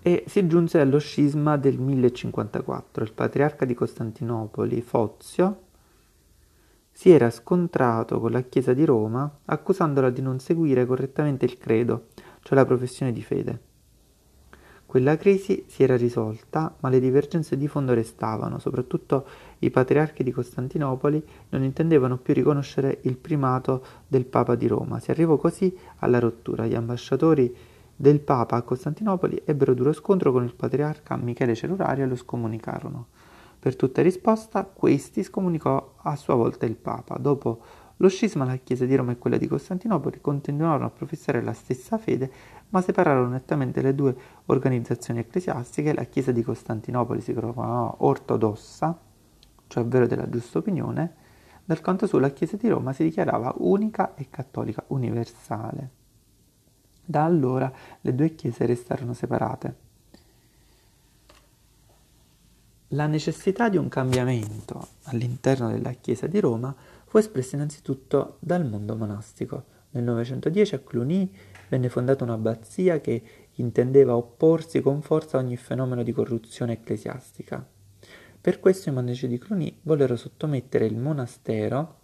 E 0.00 0.24
si 0.26 0.46
giunse 0.46 0.80
allo 0.80 0.98
scisma 0.98 1.56
del 1.56 1.78
1054. 1.78 3.04
Il 3.04 3.12
patriarca 3.12 3.64
di 3.64 3.74
Costantinopoli, 3.74 4.82
Fozio, 4.82 5.62
si 6.90 7.10
era 7.10 7.30
scontrato 7.30 8.20
con 8.20 8.30
la 8.30 8.42
Chiesa 8.42 8.72
di 8.72 8.84
Roma 8.84 9.40
accusandola 9.46 10.10
di 10.10 10.20
non 10.20 10.38
seguire 10.38 10.86
correttamente 10.86 11.44
il 11.44 11.58
credo, 11.58 12.08
cioè 12.42 12.56
la 12.56 12.64
professione 12.64 13.12
di 13.12 13.22
fede. 13.22 13.72
Quella 14.94 15.16
crisi 15.16 15.64
si 15.66 15.82
era 15.82 15.96
risolta, 15.96 16.72
ma 16.78 16.88
le 16.88 17.00
divergenze 17.00 17.56
di 17.56 17.66
fondo 17.66 17.94
restavano, 17.94 18.60
soprattutto 18.60 19.26
i 19.58 19.68
patriarchi 19.68 20.22
di 20.22 20.30
Costantinopoli 20.30 21.20
non 21.48 21.64
intendevano 21.64 22.16
più 22.16 22.32
riconoscere 22.32 22.98
il 23.00 23.16
primato 23.16 23.84
del 24.06 24.24
Papa 24.24 24.54
di 24.54 24.68
Roma. 24.68 25.00
Si 25.00 25.10
arrivò 25.10 25.36
così 25.36 25.76
alla 25.96 26.20
rottura. 26.20 26.66
Gli 26.66 26.76
ambasciatori 26.76 27.52
del 27.96 28.20
Papa 28.20 28.54
a 28.54 28.62
Costantinopoli 28.62 29.42
ebbero 29.44 29.74
duro 29.74 29.92
scontro 29.92 30.30
con 30.30 30.44
il 30.44 30.54
patriarca 30.54 31.16
Michele 31.16 31.56
Celurario 31.56 32.04
e 32.04 32.06
lo 32.06 32.14
scomunicarono. 32.14 33.06
Per 33.58 33.74
tutta 33.74 34.00
risposta, 34.00 34.62
questi 34.62 35.24
scomunicò 35.24 35.94
a 36.02 36.14
sua 36.14 36.34
volta 36.34 36.66
il 36.66 36.76
Papa. 36.76 37.16
Dopo 37.18 37.58
lo 37.98 38.08
scisma, 38.08 38.44
la 38.44 38.56
Chiesa 38.56 38.84
di 38.86 38.96
Roma 38.96 39.12
e 39.12 39.18
quella 39.18 39.36
di 39.36 39.46
Costantinopoli 39.46 40.20
continuarono 40.20 40.86
a 40.86 40.90
professare 40.90 41.42
la 41.42 41.52
stessa 41.52 41.96
fede, 41.96 42.30
ma 42.70 42.80
separarono 42.80 43.28
nettamente 43.28 43.82
le 43.82 43.94
due 43.94 44.16
organizzazioni 44.46 45.20
ecclesiastiche. 45.20 45.94
La 45.94 46.04
Chiesa 46.04 46.32
di 46.32 46.42
Costantinopoli 46.42 47.20
si 47.20 47.32
chiamava 47.32 47.94
ortodossa, 47.98 48.98
cioè 49.68 49.84
vero 49.84 50.06
della 50.06 50.28
giusta 50.28 50.58
opinione, 50.58 51.14
dal 51.64 51.80
canto 51.80 52.06
suo 52.06 52.18
la 52.18 52.30
Chiesa 52.30 52.56
di 52.56 52.68
Roma 52.68 52.92
si 52.92 53.04
dichiarava 53.04 53.54
unica 53.58 54.14
e 54.16 54.26
cattolica 54.28 54.82
universale. 54.88 56.02
Da 57.04 57.24
allora 57.24 57.70
le 58.00 58.14
due 58.14 58.34
chiese 58.34 58.66
restarono 58.66 59.12
separate. 59.12 59.82
La 62.88 63.06
necessità 63.06 63.68
di 63.68 63.76
un 63.76 63.88
cambiamento 63.88 64.88
all'interno 65.04 65.70
della 65.70 65.92
Chiesa 65.92 66.26
di 66.26 66.40
Roma 66.40 66.74
fu 67.14 67.20
espressa 67.20 67.54
innanzitutto 67.54 68.38
dal 68.40 68.66
mondo 68.66 68.96
monastico. 68.96 69.66
Nel 69.90 70.02
910 70.02 70.74
a 70.74 70.78
Cluny 70.80 71.32
venne 71.68 71.88
fondata 71.88 72.24
un'abbazia 72.24 73.00
che 73.00 73.22
intendeva 73.52 74.16
opporsi 74.16 74.80
con 74.80 75.00
forza 75.00 75.36
a 75.36 75.40
ogni 75.40 75.56
fenomeno 75.56 76.02
di 76.02 76.10
corruzione 76.10 76.72
ecclesiastica. 76.72 77.64
Per 78.40 78.58
questo 78.58 78.88
i 78.88 78.92
monaci 78.92 79.28
di 79.28 79.38
Cluny 79.38 79.78
vollero 79.82 80.16
sottomettere 80.16 80.86
il 80.86 80.96
monastero 80.96 81.98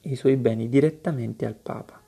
e 0.00 0.10
i 0.10 0.16
suoi 0.16 0.34
beni 0.38 0.68
direttamente 0.68 1.46
al 1.46 1.54
Papa. 1.54 2.02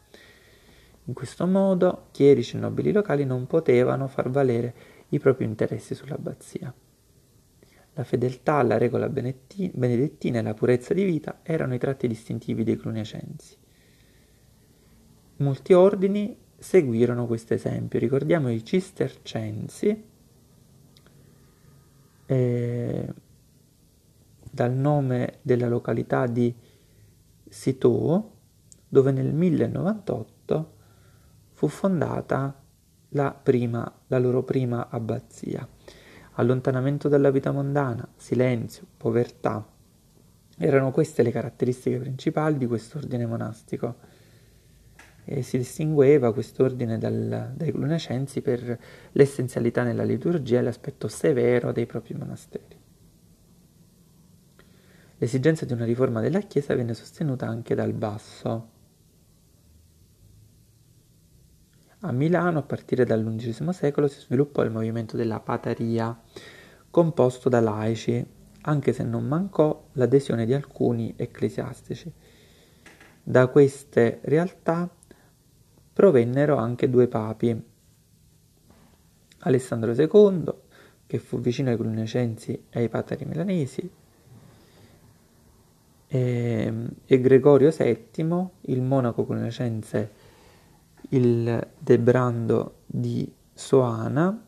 In 1.04 1.14
questo 1.14 1.46
modo 1.46 2.08
chierici 2.10 2.56
e 2.56 2.58
nobili 2.58 2.90
locali 2.90 3.24
non 3.24 3.46
potevano 3.46 4.08
far 4.08 4.28
valere 4.28 4.74
i 5.10 5.20
propri 5.20 5.44
interessi 5.44 5.94
sull'abbazia. 5.94 6.74
La 7.96 8.04
fedeltà 8.04 8.56
alla 8.56 8.76
regola 8.76 9.08
benedettina 9.08 10.38
e 10.38 10.42
la 10.42 10.52
purezza 10.52 10.92
di 10.92 11.02
vita 11.02 11.40
erano 11.42 11.72
i 11.72 11.78
tratti 11.78 12.06
distintivi 12.06 12.62
dei 12.62 12.76
cluniacensi. 12.76 13.56
Molti 15.36 15.72
ordini 15.72 16.36
seguirono 16.58 17.26
questo 17.26 17.54
esempio. 17.54 17.98
Ricordiamo 17.98 18.50
i 18.50 18.62
cistercensi, 18.62 20.04
eh, 22.26 23.14
dal 24.50 24.72
nome 24.72 25.38
della 25.40 25.68
località 25.68 26.26
di 26.26 26.54
Citeaux, 27.48 28.24
dove 28.86 29.10
nel 29.10 29.32
1098 29.32 30.72
fu 31.52 31.68
fondata 31.68 32.62
la, 33.10 33.32
prima, 33.32 33.90
la 34.08 34.18
loro 34.18 34.42
prima 34.42 34.90
abbazia. 34.90 35.66
Allontanamento 36.38 37.08
dalla 37.08 37.30
vita 37.30 37.50
mondana, 37.50 38.06
silenzio, 38.14 38.86
povertà. 38.96 39.66
Erano 40.58 40.90
queste 40.90 41.22
le 41.22 41.30
caratteristiche 41.30 41.98
principali 41.98 42.58
di 42.58 42.66
quest'ordine 42.66 43.24
monastico. 43.24 43.96
E 45.24 45.42
si 45.42 45.56
distingueva 45.56 46.34
quest'ordine 46.34 46.98
dal, 46.98 47.52
dai 47.54 47.72
clunacensi 47.72 48.42
per 48.42 48.78
l'essenzialità 49.12 49.82
nella 49.82 50.04
liturgia 50.04 50.58
e 50.58 50.62
l'aspetto 50.62 51.08
severo 51.08 51.72
dei 51.72 51.86
propri 51.86 52.14
monasteri. 52.14 52.78
L'esigenza 55.16 55.64
di 55.64 55.72
una 55.72 55.86
riforma 55.86 56.20
della 56.20 56.40
Chiesa 56.40 56.74
venne 56.74 56.92
sostenuta 56.92 57.46
anche 57.46 57.74
dal 57.74 57.94
basso. 57.94 58.74
A 62.00 62.12
Milano, 62.12 62.58
a 62.58 62.62
partire 62.62 63.04
dall'undicesimo 63.04 63.72
secolo, 63.72 64.06
si 64.06 64.20
sviluppò 64.20 64.62
il 64.62 64.70
movimento 64.70 65.16
della 65.16 65.40
Pataria, 65.40 66.18
composto 66.90 67.48
da 67.48 67.60
laici, 67.60 68.24
anche 68.62 68.92
se 68.92 69.02
non 69.02 69.24
mancò 69.26 69.88
l'adesione 69.92 70.44
di 70.44 70.52
alcuni 70.52 71.14
ecclesiastici. 71.16 72.12
Da 73.22 73.46
queste 73.46 74.20
realtà 74.24 74.90
provennero 75.92 76.56
anche 76.56 76.90
due 76.90 77.08
papi, 77.08 77.64
Alessandro 79.40 79.92
II, 79.92 80.54
che 81.06 81.18
fu 81.18 81.40
vicino 81.40 81.70
ai 81.70 81.76
cluniacensi 81.76 82.66
e 82.68 82.80
ai 82.80 82.88
patari 82.90 83.24
milanesi, 83.24 83.90
e, 86.08 86.74
e 87.06 87.20
Gregorio 87.20 87.70
VII, 87.70 88.48
il 88.62 88.82
monaco 88.82 89.24
cluniacense 89.24 90.25
il 91.10 91.66
Debrando 91.78 92.78
di 92.86 93.30
Soana, 93.52 94.44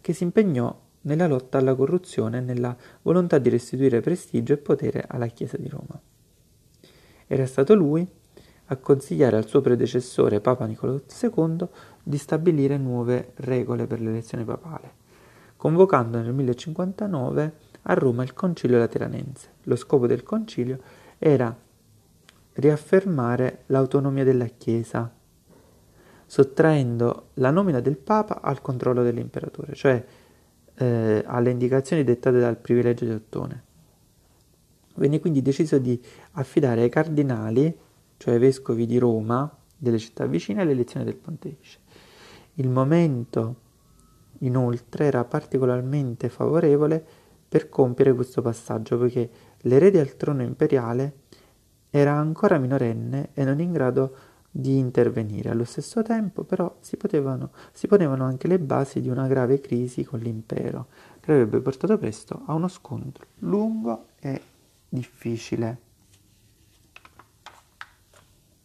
che 0.00 0.12
si 0.12 0.22
impegnò 0.22 0.84
nella 1.02 1.26
lotta 1.26 1.58
alla 1.58 1.74
corruzione 1.74 2.38
e 2.38 2.40
nella 2.40 2.76
volontà 3.02 3.38
di 3.38 3.48
restituire 3.48 4.00
prestigio 4.00 4.52
e 4.52 4.58
potere 4.58 5.04
alla 5.06 5.26
Chiesa 5.26 5.56
di 5.56 5.68
Roma. 5.68 6.00
Era 7.26 7.46
stato 7.46 7.74
lui 7.74 8.06
a 8.68 8.76
consigliare 8.76 9.36
al 9.36 9.46
suo 9.46 9.60
predecessore 9.60 10.40
Papa 10.40 10.66
Niccolò 10.66 10.98
II 11.22 11.68
di 12.02 12.18
stabilire 12.18 12.76
nuove 12.76 13.32
regole 13.36 13.86
per 13.86 14.00
l'elezione 14.00 14.44
papale, 14.44 14.92
convocando 15.56 16.18
nel 16.18 16.32
1059 16.32 17.52
a 17.82 17.94
Roma 17.94 18.24
il 18.24 18.34
Concilio 18.34 18.78
Lateranense. 18.78 19.54
Lo 19.64 19.76
scopo 19.76 20.06
del 20.06 20.24
concilio 20.24 20.78
era 21.18 21.56
riaffermare 22.54 23.62
l'autonomia 23.66 24.24
della 24.24 24.46
Chiesa 24.46 25.12
sottraendo 26.26 27.28
la 27.34 27.50
nomina 27.50 27.80
del 27.80 27.96
Papa 27.96 28.40
al 28.42 28.60
controllo 28.60 29.02
dell'imperatore, 29.02 29.74
cioè 29.74 30.04
eh, 30.74 31.22
alle 31.24 31.50
indicazioni 31.50 32.04
dettate 32.04 32.40
dal 32.40 32.58
privilegio 32.58 33.04
di 33.04 33.12
Ottone. 33.12 33.64
Venne 34.96 35.20
quindi 35.20 35.40
deciso 35.40 35.78
di 35.78 36.00
affidare 36.32 36.82
ai 36.82 36.88
cardinali, 36.88 37.74
cioè 38.16 38.34
ai 38.34 38.40
vescovi 38.40 38.86
di 38.86 38.98
Roma, 38.98 39.50
delle 39.76 39.98
città 39.98 40.26
vicine, 40.26 40.64
l'elezione 40.64 41.04
del 41.04 41.16
pontefice. 41.16 41.78
Il 42.54 42.68
momento, 42.68 43.56
inoltre, 44.38 45.04
era 45.04 45.24
particolarmente 45.24 46.28
favorevole 46.28 47.04
per 47.48 47.68
compiere 47.68 48.14
questo 48.14 48.42
passaggio, 48.42 48.96
poiché 48.96 49.30
l'erede 49.60 50.00
al 50.00 50.16
trono 50.16 50.42
imperiale 50.42 51.24
era 51.90 52.14
ancora 52.14 52.58
minorenne 52.58 53.30
e 53.34 53.44
non 53.44 53.60
in 53.60 53.72
grado 53.72 54.08
di 54.08 54.25
di 54.58 54.78
intervenire. 54.78 55.50
Allo 55.50 55.64
stesso 55.64 56.02
tempo, 56.02 56.42
però, 56.42 56.76
si, 56.80 56.96
potevano, 56.96 57.50
si 57.72 57.86
ponevano 57.86 58.24
anche 58.24 58.48
le 58.48 58.58
basi 58.58 59.00
di 59.00 59.10
una 59.10 59.26
grave 59.26 59.60
crisi 59.60 60.02
con 60.02 60.18
l'impero, 60.20 60.86
che 61.20 61.32
avrebbe 61.32 61.60
portato 61.60 61.98
presto 61.98 62.42
a 62.46 62.54
uno 62.54 62.68
scontro 62.68 63.26
lungo 63.40 64.06
e 64.18 64.40
difficile. 64.88 65.85